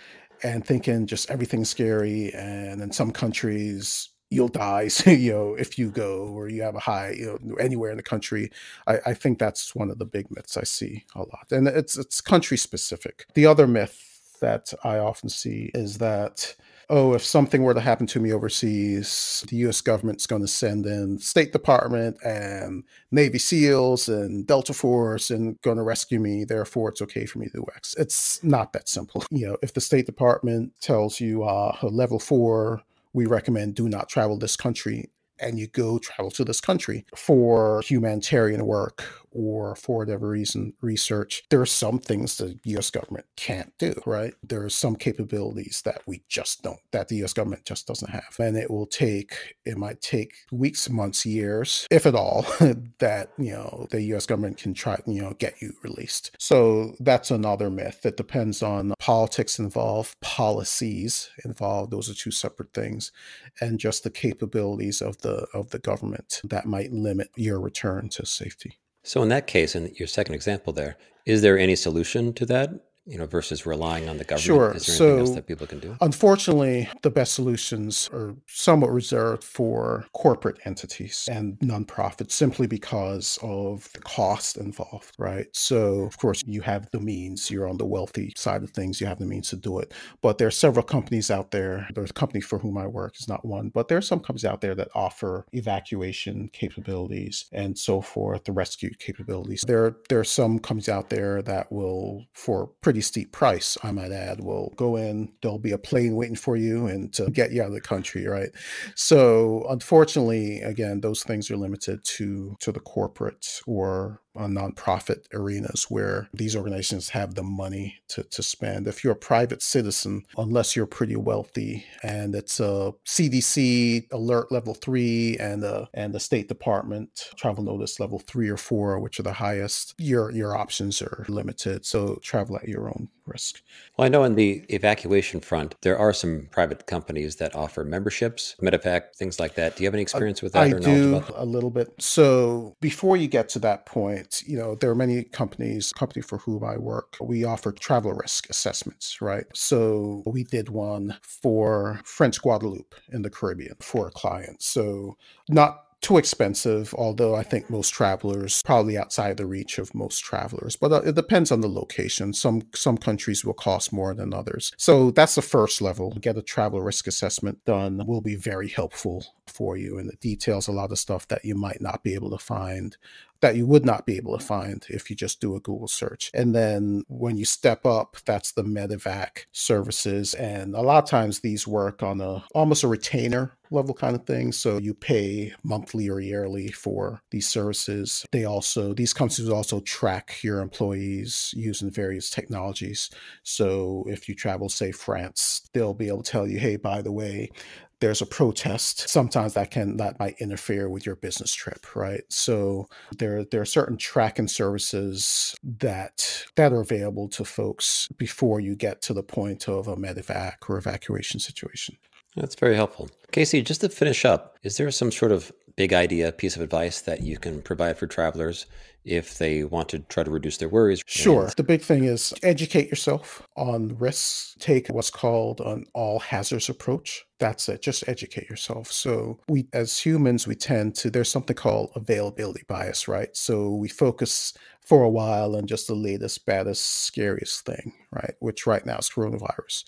and 0.42 0.64
thinking 0.64 1.06
just 1.06 1.30
everything's 1.30 1.68
scary 1.68 2.32
and 2.32 2.80
in 2.80 2.92
some 2.92 3.10
countries 3.10 4.10
you'll 4.30 4.48
die 4.48 4.88
you 5.06 5.32
know 5.32 5.54
if 5.54 5.78
you 5.78 5.90
go 5.90 6.26
or 6.26 6.48
you 6.48 6.62
have 6.62 6.74
a 6.74 6.80
high 6.80 7.10
you 7.10 7.38
know 7.42 7.54
anywhere 7.56 7.90
in 7.90 7.96
the 7.96 8.02
country. 8.02 8.50
I, 8.86 8.98
I 9.06 9.14
think 9.14 9.38
that's 9.38 9.74
one 9.74 9.90
of 9.90 9.98
the 9.98 10.04
big 10.04 10.30
myths 10.30 10.56
i 10.56 10.64
see 10.64 11.04
a 11.14 11.20
lot 11.20 11.46
and 11.50 11.68
it's 11.68 11.96
it's 11.96 12.20
country 12.20 12.56
specific. 12.56 13.26
The 13.34 13.46
other 13.46 13.66
myth 13.66 14.36
that 14.40 14.72
i 14.84 14.98
often 14.98 15.28
see 15.28 15.70
is 15.74 15.98
that 15.98 16.54
oh 16.90 17.12
if 17.14 17.24
something 17.24 17.62
were 17.62 17.74
to 17.74 17.80
happen 17.80 18.06
to 18.06 18.20
me 18.20 18.32
overseas 18.32 19.44
the 19.48 19.56
us 19.58 19.80
government's 19.80 20.26
going 20.26 20.42
to 20.42 20.48
send 20.48 20.86
in 20.86 21.18
state 21.18 21.52
department 21.52 22.16
and 22.24 22.84
navy 23.10 23.38
seals 23.38 24.08
and 24.08 24.46
delta 24.46 24.72
force 24.72 25.30
and 25.30 25.60
going 25.62 25.76
to 25.76 25.82
rescue 25.82 26.20
me 26.20 26.44
therefore 26.44 26.88
it's 26.88 27.02
okay 27.02 27.26
for 27.26 27.38
me 27.40 27.46
to 27.46 27.58
do 27.58 27.66
x. 27.74 27.94
It's 27.98 28.42
not 28.44 28.72
that 28.72 28.88
simple. 28.88 29.24
You 29.38 29.48
know 29.48 29.56
if 29.62 29.74
the 29.74 29.80
state 29.80 30.06
department 30.06 30.72
tells 30.80 31.20
you 31.20 31.44
uh, 31.44 31.76
a 31.82 31.88
level 31.88 32.18
four 32.18 32.82
we 33.12 33.26
recommend 33.26 33.74
do 33.74 33.88
not 33.88 34.08
travel 34.08 34.38
this 34.38 34.56
country 34.56 35.10
and 35.40 35.58
you 35.58 35.66
go 35.68 35.98
travel 35.98 36.30
to 36.32 36.44
this 36.44 36.60
country 36.60 37.06
for 37.14 37.80
humanitarian 37.84 38.66
work 38.66 39.04
or 39.32 39.74
for 39.76 39.98
whatever 39.98 40.28
reason 40.28 40.72
research, 40.80 41.42
there 41.50 41.60
are 41.60 41.66
some 41.66 41.98
things 41.98 42.36
the 42.36 42.58
US 42.64 42.90
government 42.90 43.26
can't 43.36 43.72
do, 43.78 43.94
right? 44.06 44.34
There 44.42 44.64
are 44.64 44.70
some 44.70 44.96
capabilities 44.96 45.82
that 45.84 46.02
we 46.06 46.22
just 46.28 46.62
don't, 46.62 46.80
that 46.92 47.08
the 47.08 47.22
US 47.24 47.32
government 47.32 47.64
just 47.64 47.86
doesn't 47.86 48.10
have. 48.10 48.36
And 48.38 48.56
it 48.56 48.70
will 48.70 48.86
take, 48.86 49.54
it 49.64 49.76
might 49.76 50.00
take 50.00 50.34
weeks, 50.50 50.88
months, 50.88 51.24
years, 51.26 51.86
if 51.90 52.06
at 52.06 52.14
all, 52.14 52.42
that, 52.98 53.30
you 53.38 53.52
know, 53.52 53.86
the 53.90 54.02
US 54.14 54.26
government 54.26 54.58
can 54.58 54.74
try, 54.74 54.98
you 55.06 55.22
know, 55.22 55.34
get 55.38 55.60
you 55.60 55.72
released. 55.82 56.30
So 56.38 56.94
that's 57.00 57.30
another 57.30 57.70
myth. 57.70 58.04
It 58.04 58.16
depends 58.16 58.62
on 58.62 58.94
politics 58.98 59.58
involved, 59.58 60.14
policies 60.20 61.30
involved. 61.44 61.90
Those 61.90 62.10
are 62.10 62.14
two 62.14 62.30
separate 62.30 62.72
things. 62.72 63.12
And 63.60 63.78
just 63.78 64.04
the 64.04 64.10
capabilities 64.10 65.00
of 65.00 65.18
the 65.18 65.46
of 65.54 65.70
the 65.70 65.78
government 65.78 66.40
that 66.44 66.66
might 66.66 66.92
limit 66.92 67.30
your 67.36 67.60
return 67.60 68.08
to 68.10 68.26
safety. 68.26 68.78
So 69.02 69.22
in 69.22 69.28
that 69.30 69.46
case, 69.46 69.74
in 69.74 69.94
your 69.96 70.08
second 70.08 70.34
example 70.34 70.72
there, 70.72 70.96
is 71.24 71.42
there 71.42 71.58
any 71.58 71.76
solution 71.76 72.32
to 72.34 72.46
that? 72.46 72.70
You 73.08 73.16
know, 73.16 73.26
versus 73.26 73.64
relying 73.64 74.08
on 74.08 74.18
the 74.18 74.24
government? 74.24 74.44
Sure. 74.44 74.72
Is 74.74 74.86
there 74.86 74.96
so, 74.96 75.04
anything 75.06 75.26
else 75.26 75.34
that 75.34 75.46
people 75.46 75.66
can 75.66 75.80
do? 75.80 75.96
Unfortunately, 76.00 76.88
the 77.02 77.10
best 77.10 77.34
solutions 77.34 78.10
are 78.12 78.34
somewhat 78.46 78.92
reserved 78.92 79.42
for 79.42 80.04
corporate 80.12 80.58
entities 80.66 81.28
and 81.30 81.58
nonprofits 81.60 82.32
simply 82.32 82.66
because 82.66 83.38
of 83.42 83.90
the 83.94 84.00
cost 84.00 84.58
involved, 84.58 85.14
right? 85.18 85.46
So, 85.52 86.02
of 86.02 86.18
course, 86.18 86.42
you 86.46 86.60
have 86.60 86.90
the 86.90 87.00
means, 87.00 87.50
you're 87.50 87.68
on 87.68 87.78
the 87.78 87.86
wealthy 87.86 88.32
side 88.36 88.62
of 88.62 88.70
things, 88.70 89.00
you 89.00 89.06
have 89.06 89.18
the 89.18 89.26
means 89.26 89.48
to 89.50 89.56
do 89.56 89.78
it. 89.78 89.94
But 90.20 90.38
there 90.38 90.48
are 90.48 90.52
several 90.52 90.84
companies 90.84 91.30
out 91.30 91.50
there. 91.50 91.88
There's 91.94 92.10
a 92.10 92.14
company 92.14 92.40
for 92.40 92.58
whom 92.58 92.76
I 92.76 92.86
work 92.86 93.16
is 93.18 93.28
not 93.28 93.44
one, 93.44 93.70
but 93.70 93.88
there 93.88 93.98
are 93.98 94.02
some 94.02 94.20
companies 94.20 94.44
out 94.44 94.60
there 94.60 94.74
that 94.74 94.88
offer 94.94 95.46
evacuation 95.52 96.50
capabilities 96.52 97.46
and 97.52 97.78
so 97.78 98.00
forth, 98.02 98.44
the 98.44 98.52
rescue 98.52 98.90
capabilities. 98.98 99.64
There, 99.66 99.96
there 100.08 100.20
are 100.20 100.24
some 100.24 100.58
companies 100.58 100.88
out 100.88 101.08
there 101.08 101.40
that 101.42 101.72
will, 101.72 102.26
for 102.34 102.66
pretty 102.82 102.97
pretty 102.98 103.06
steep 103.06 103.32
price, 103.32 103.78
I 103.84 103.92
might 103.92 104.10
add, 104.10 104.40
will 104.40 104.72
go 104.76 104.96
in, 104.96 105.32
there'll 105.40 105.58
be 105.58 105.70
a 105.72 105.78
plane 105.78 106.16
waiting 106.16 106.34
for 106.34 106.56
you 106.56 106.86
and 106.88 107.12
to 107.14 107.30
get 107.30 107.52
you 107.52 107.62
out 107.62 107.68
of 107.68 107.74
the 107.74 107.80
country, 107.80 108.26
right? 108.26 108.50
So 108.96 109.66
unfortunately, 109.70 110.62
again, 110.62 111.00
those 111.00 111.22
things 111.22 111.50
are 111.50 111.56
limited 111.56 112.00
to 112.16 112.56
to 112.60 112.72
the 112.72 112.80
corporate 112.80 113.60
or 113.66 114.20
uh, 114.38 114.46
nonprofit 114.46 115.26
arenas 115.34 115.86
where 115.88 116.28
these 116.32 116.54
organizations 116.54 117.10
have 117.10 117.34
the 117.34 117.42
money 117.42 117.96
to, 118.08 118.22
to 118.24 118.42
spend. 118.42 118.86
If 118.86 119.02
you're 119.02 119.12
a 119.12 119.16
private 119.16 119.62
citizen, 119.62 120.24
unless 120.36 120.76
you're 120.76 120.86
pretty 120.86 121.16
wealthy 121.16 121.84
and 122.02 122.34
it's 122.34 122.60
a 122.60 122.94
CDC 123.06 124.12
alert 124.12 124.52
level 124.52 124.74
three 124.74 125.36
and 125.38 125.64
a, 125.64 125.88
and 125.94 126.14
the 126.14 126.20
State 126.20 126.48
Department 126.48 127.30
travel 127.36 127.64
notice 127.64 127.98
level 128.00 128.18
three 128.18 128.48
or 128.48 128.56
four, 128.56 128.98
which 129.00 129.18
are 129.18 129.24
the 129.24 129.32
highest, 129.32 129.94
your 129.98 130.30
your 130.30 130.56
options 130.56 131.02
are 131.02 131.24
limited. 131.28 131.84
So 131.84 132.18
travel 132.22 132.56
at 132.56 132.68
your 132.68 132.88
own 132.88 133.08
risk. 133.26 133.62
Well, 133.96 134.06
I 134.06 134.08
know 134.08 134.24
in 134.24 134.34
the 134.34 134.64
evacuation 134.68 135.40
front, 135.40 135.74
there 135.82 135.98
are 135.98 136.12
some 136.12 136.48
private 136.50 136.86
companies 136.86 137.36
that 137.36 137.54
offer 137.54 137.84
memberships, 137.84 138.56
medevac, 138.60 139.14
things 139.14 139.38
like 139.38 139.54
that. 139.56 139.76
Do 139.76 139.82
you 139.82 139.86
have 139.86 139.94
any 139.94 140.02
experience 140.02 140.42
with 140.42 140.54
that 140.54 140.62
I 140.62 140.70
or 140.70 140.80
knowledge 140.80 141.26
do 141.26 141.34
a 141.36 141.44
little 141.44 141.70
bit. 141.70 141.92
So 141.98 142.76
before 142.80 143.16
you 143.16 143.28
get 143.28 143.48
to 143.50 143.58
that 143.60 143.86
point, 143.86 144.27
you 144.46 144.56
know, 144.56 144.74
there 144.74 144.90
are 144.90 144.94
many 144.94 145.24
companies, 145.24 145.92
company 145.92 146.22
for 146.22 146.38
whom 146.38 146.64
I 146.64 146.76
work, 146.76 147.16
we 147.20 147.44
offer 147.44 147.72
travel 147.72 148.12
risk 148.12 148.48
assessments, 148.50 149.20
right? 149.20 149.46
So 149.54 150.22
we 150.26 150.44
did 150.44 150.68
one 150.68 151.16
for 151.22 152.00
French 152.04 152.40
Guadeloupe 152.40 152.94
in 153.12 153.22
the 153.22 153.30
Caribbean 153.30 153.76
for 153.80 154.08
a 154.08 154.12
client. 154.12 154.62
So 154.62 155.16
not 155.48 155.84
too 156.00 156.16
expensive, 156.16 156.94
although 156.96 157.34
I 157.34 157.42
think 157.42 157.68
most 157.68 157.90
travelers 157.90 158.62
probably 158.62 158.96
outside 158.96 159.36
the 159.36 159.46
reach 159.46 159.78
of 159.78 159.94
most 159.94 160.20
travelers. 160.20 160.76
But 160.76 160.92
uh, 160.92 161.00
it 161.02 161.14
depends 161.16 161.50
on 161.50 161.60
the 161.60 161.68
location. 161.68 162.32
Some 162.32 162.62
some 162.74 162.96
countries 162.96 163.44
will 163.44 163.54
cost 163.54 163.92
more 163.92 164.14
than 164.14 164.32
others. 164.32 164.72
So 164.76 165.10
that's 165.10 165.34
the 165.34 165.42
first 165.42 165.82
level. 165.82 166.16
Get 166.20 166.36
a 166.36 166.42
travel 166.42 166.80
risk 166.80 167.06
assessment 167.06 167.64
done 167.64 168.04
will 168.06 168.20
be 168.20 168.36
very 168.36 168.68
helpful 168.68 169.26
for 169.46 169.76
you, 169.76 169.98
and 169.98 170.08
it 170.10 170.20
details 170.20 170.68
a 170.68 170.72
lot 170.72 170.92
of 170.92 170.98
stuff 170.98 171.26
that 171.28 171.44
you 171.44 171.54
might 171.54 171.80
not 171.80 172.04
be 172.04 172.14
able 172.14 172.30
to 172.30 172.38
find 172.38 172.96
that 173.40 173.56
you 173.56 173.66
would 173.66 173.84
not 173.84 174.06
be 174.06 174.16
able 174.16 174.36
to 174.36 174.44
find 174.44 174.84
if 174.88 175.10
you 175.10 175.16
just 175.16 175.40
do 175.40 175.54
a 175.54 175.60
Google 175.60 175.88
search. 175.88 176.30
And 176.34 176.54
then 176.54 177.04
when 177.08 177.36
you 177.36 177.44
step 177.44 177.86
up, 177.86 178.16
that's 178.24 178.52
the 178.52 178.64
medevac 178.64 179.46
services. 179.52 180.34
And 180.34 180.74
a 180.74 180.80
lot 180.80 181.04
of 181.04 181.10
times 181.10 181.40
these 181.40 181.66
work 181.66 182.02
on 182.02 182.20
a 182.20 182.44
almost 182.54 182.82
a 182.82 182.88
retainer 182.88 183.56
level 183.70 183.94
kind 183.94 184.16
of 184.16 184.26
thing. 184.26 184.50
So 184.52 184.78
you 184.78 184.94
pay 184.94 185.52
monthly 185.62 186.08
or 186.08 186.20
yearly 186.20 186.68
for 186.68 187.20
these 187.30 187.48
services. 187.48 188.24
They 188.32 188.44
also, 188.44 188.94
these 188.94 189.12
companies 189.12 189.50
also 189.50 189.80
track 189.80 190.42
your 190.42 190.60
employees 190.60 191.52
using 191.54 191.90
various 191.90 192.30
technologies. 192.30 193.10
So 193.42 194.04
if 194.08 194.28
you 194.28 194.34
travel, 194.34 194.68
say, 194.68 194.90
France, 194.90 195.68
they'll 195.74 195.94
be 195.94 196.08
able 196.08 196.22
to 196.22 196.30
tell 196.30 196.48
you, 196.48 196.58
hey, 196.58 196.76
by 196.76 197.02
the 197.02 197.12
way, 197.12 197.50
there's 198.00 198.22
a 198.22 198.26
protest 198.26 199.08
sometimes 199.08 199.54
that 199.54 199.70
can 199.70 199.96
that 199.96 200.18
might 200.18 200.36
interfere 200.38 200.88
with 200.88 201.04
your 201.04 201.16
business 201.16 201.52
trip 201.52 201.94
right 201.96 202.22
so 202.28 202.88
there 203.18 203.44
there 203.44 203.60
are 203.60 203.66
certain 203.66 203.96
tracking 203.96 204.48
services 204.48 205.54
that 205.62 206.44
that 206.56 206.72
are 206.72 206.80
available 206.80 207.28
to 207.28 207.44
folks 207.44 208.08
before 208.16 208.60
you 208.60 208.74
get 208.76 209.02
to 209.02 209.12
the 209.12 209.22
point 209.22 209.68
of 209.68 209.88
a 209.88 209.96
medevac 209.96 210.54
or 210.68 210.78
evacuation 210.78 211.40
situation 211.40 211.96
That's 212.36 212.54
very 212.54 212.76
helpful. 212.76 213.08
KC, 213.32 213.64
just 213.64 213.80
to 213.80 213.88
finish 213.88 214.24
up, 214.24 214.56
is 214.62 214.76
there 214.76 214.90
some 214.90 215.10
sort 215.10 215.32
of 215.32 215.52
big 215.78 215.92
idea, 215.92 216.32
piece 216.32 216.56
of 216.56 216.62
advice 216.62 217.02
that 217.02 217.22
you 217.22 217.38
can 217.38 217.62
provide 217.62 217.96
for 217.96 218.08
travelers 218.08 218.66
if 219.04 219.38
they 219.38 219.62
want 219.62 219.88
to 219.88 220.00
try 220.00 220.24
to 220.24 220.30
reduce 220.30 220.56
their 220.56 220.68
worries? 220.68 221.04
Sure. 221.06 221.48
The 221.56 221.62
big 221.62 221.82
thing 221.82 222.02
is 222.02 222.34
educate 222.42 222.88
yourself 222.88 223.46
on 223.56 223.96
risks. 223.96 224.56
Take 224.58 224.88
what's 224.88 225.08
called 225.08 225.60
an 225.60 225.86
all 225.94 226.18
hazards 226.18 226.68
approach. 226.68 227.24
That's 227.38 227.68
it. 227.68 227.80
Just 227.80 228.08
educate 228.08 228.50
yourself. 228.50 228.90
So 228.90 229.38
we, 229.48 229.68
as 229.72 229.96
humans, 229.96 230.48
we 230.48 230.56
tend 230.56 230.96
to, 230.96 231.10
there's 231.10 231.30
something 231.30 231.54
called 231.54 231.92
availability 231.94 232.64
bias, 232.66 233.06
right? 233.06 233.28
So 233.36 233.70
we 233.70 233.88
focus 233.88 234.54
for 234.84 235.04
a 235.04 235.10
while 235.10 235.54
on 235.54 235.68
just 235.68 235.86
the 235.86 235.94
latest, 235.94 236.44
baddest, 236.44 237.04
scariest 237.04 237.64
thing, 237.64 237.92
right? 238.10 238.34
Which 238.40 238.66
right 238.66 238.84
now 238.84 238.98
is 238.98 239.08
coronavirus. 239.08 239.84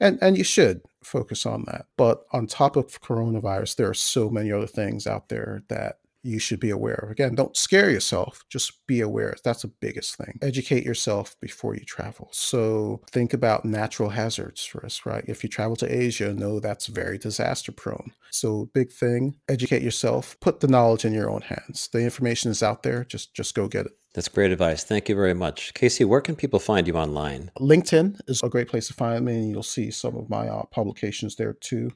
And, 0.00 0.18
and 0.20 0.36
you 0.36 0.44
should 0.44 0.82
focus 1.02 1.46
on 1.46 1.64
that. 1.66 1.86
But 1.96 2.24
on 2.32 2.46
top 2.46 2.76
of 2.76 3.00
coronavirus, 3.00 3.76
there 3.76 3.88
are 3.88 3.94
so 3.94 4.30
many 4.30 4.52
other 4.52 4.66
things 4.66 5.06
out 5.06 5.28
there 5.28 5.62
that 5.68 5.96
you 6.24 6.38
should 6.38 6.58
be 6.58 6.70
aware 6.70 6.94
of. 6.94 7.10
Again, 7.10 7.34
don't 7.34 7.56
scare 7.56 7.90
yourself, 7.90 8.42
just 8.48 8.86
be 8.86 9.02
aware. 9.02 9.36
That's 9.44 9.62
the 9.62 9.68
biggest 9.68 10.16
thing. 10.16 10.38
Educate 10.42 10.82
yourself 10.82 11.36
before 11.40 11.74
you 11.74 11.84
travel. 11.84 12.30
So 12.32 13.02
think 13.12 13.34
about 13.34 13.66
natural 13.66 14.08
hazards 14.08 14.64
first, 14.64 15.04
right? 15.04 15.24
If 15.28 15.44
you 15.44 15.50
travel 15.50 15.76
to 15.76 15.94
Asia, 16.02 16.32
know 16.32 16.60
that's 16.60 16.86
very 16.86 17.18
disaster 17.18 17.72
prone. 17.72 18.12
So 18.30 18.70
big 18.72 18.90
thing, 18.90 19.36
educate 19.48 19.82
yourself, 19.82 20.36
put 20.40 20.60
the 20.60 20.68
knowledge 20.68 21.04
in 21.04 21.12
your 21.12 21.30
own 21.30 21.42
hands. 21.42 21.88
The 21.92 22.00
information 22.00 22.50
is 22.50 22.62
out 22.62 22.82
there, 22.82 23.04
just 23.04 23.34
just 23.34 23.54
go 23.54 23.68
get 23.68 23.86
it. 23.86 23.92
That's 24.14 24.28
great 24.28 24.52
advice. 24.52 24.84
Thank 24.84 25.08
you 25.08 25.16
very 25.16 25.34
much. 25.34 25.74
KC, 25.74 26.06
where 26.06 26.20
can 26.20 26.36
people 26.36 26.60
find 26.60 26.86
you 26.86 26.94
online? 26.94 27.50
LinkedIn 27.58 28.20
is 28.28 28.40
a 28.44 28.48
great 28.48 28.68
place 28.68 28.86
to 28.86 28.94
find 28.94 29.24
me, 29.24 29.34
and 29.34 29.50
you'll 29.50 29.64
see 29.64 29.90
some 29.90 30.14
of 30.16 30.30
my 30.30 30.46
uh, 30.46 30.62
publications 30.66 31.34
there 31.34 31.54
too. 31.54 31.90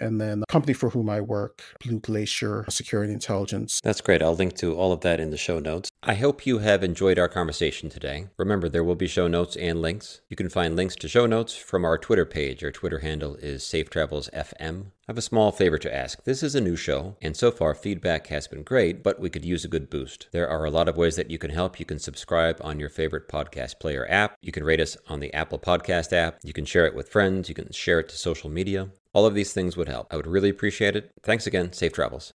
And 0.00 0.20
then 0.20 0.40
the 0.40 0.46
company 0.46 0.72
for 0.72 0.90
whom 0.90 1.08
I 1.08 1.20
work, 1.20 1.62
Blue 1.84 2.00
Glacier 2.00 2.64
Security 2.68 3.12
Intelligence. 3.12 3.80
That's 3.84 4.00
great. 4.00 4.20
I'll 4.20 4.34
link 4.34 4.56
to 4.56 4.74
all 4.74 4.92
of 4.92 5.02
that 5.02 5.20
in 5.20 5.30
the 5.30 5.36
show 5.36 5.60
notes. 5.60 5.90
I 6.02 6.14
hope 6.14 6.44
you 6.44 6.58
have 6.58 6.82
enjoyed 6.82 7.20
our 7.20 7.28
conversation 7.28 7.88
today. 7.88 8.26
Remember, 8.36 8.68
there 8.68 8.82
will 8.82 8.96
be 8.96 9.06
show 9.06 9.28
notes 9.28 9.54
and 9.54 9.80
links. 9.80 10.22
You 10.28 10.36
can 10.36 10.48
find 10.48 10.74
links 10.74 10.96
to 10.96 11.08
show 11.08 11.26
notes 11.26 11.54
from 11.54 11.84
our 11.84 11.98
Twitter 11.98 12.24
page. 12.24 12.64
Our 12.64 12.72
Twitter 12.72 12.98
handle 12.98 13.36
is 13.36 13.62
Safe 13.62 13.88
Travels 13.90 14.28
FM. 14.34 14.86
I 15.10 15.12
have 15.12 15.18
a 15.18 15.22
small 15.22 15.50
favor 15.50 15.76
to 15.76 15.92
ask. 15.92 16.22
This 16.22 16.40
is 16.40 16.54
a 16.54 16.60
new 16.60 16.76
show, 16.76 17.16
and 17.20 17.36
so 17.36 17.50
far 17.50 17.74
feedback 17.74 18.28
has 18.28 18.46
been 18.46 18.62
great, 18.62 19.02
but 19.02 19.18
we 19.18 19.28
could 19.28 19.44
use 19.44 19.64
a 19.64 19.68
good 19.68 19.90
boost. 19.90 20.28
There 20.30 20.48
are 20.48 20.64
a 20.64 20.70
lot 20.70 20.88
of 20.88 20.96
ways 20.96 21.16
that 21.16 21.32
you 21.32 21.36
can 21.36 21.50
help. 21.50 21.80
You 21.80 21.84
can 21.84 21.98
subscribe 21.98 22.60
on 22.60 22.78
your 22.78 22.90
favorite 22.90 23.26
podcast 23.28 23.80
player 23.80 24.06
app. 24.08 24.36
You 24.40 24.52
can 24.52 24.62
rate 24.62 24.78
us 24.78 24.96
on 25.08 25.18
the 25.18 25.34
Apple 25.34 25.58
Podcast 25.58 26.12
app. 26.12 26.38
You 26.44 26.52
can 26.52 26.64
share 26.64 26.86
it 26.86 26.94
with 26.94 27.08
friends. 27.08 27.48
You 27.48 27.56
can 27.56 27.72
share 27.72 27.98
it 27.98 28.08
to 28.10 28.16
social 28.16 28.50
media. 28.50 28.90
All 29.12 29.26
of 29.26 29.34
these 29.34 29.52
things 29.52 29.76
would 29.76 29.88
help. 29.88 30.06
I 30.12 30.16
would 30.16 30.28
really 30.28 30.48
appreciate 30.48 30.94
it. 30.94 31.10
Thanks 31.24 31.48
again. 31.48 31.72
Safe 31.72 31.92
travels. 31.92 32.32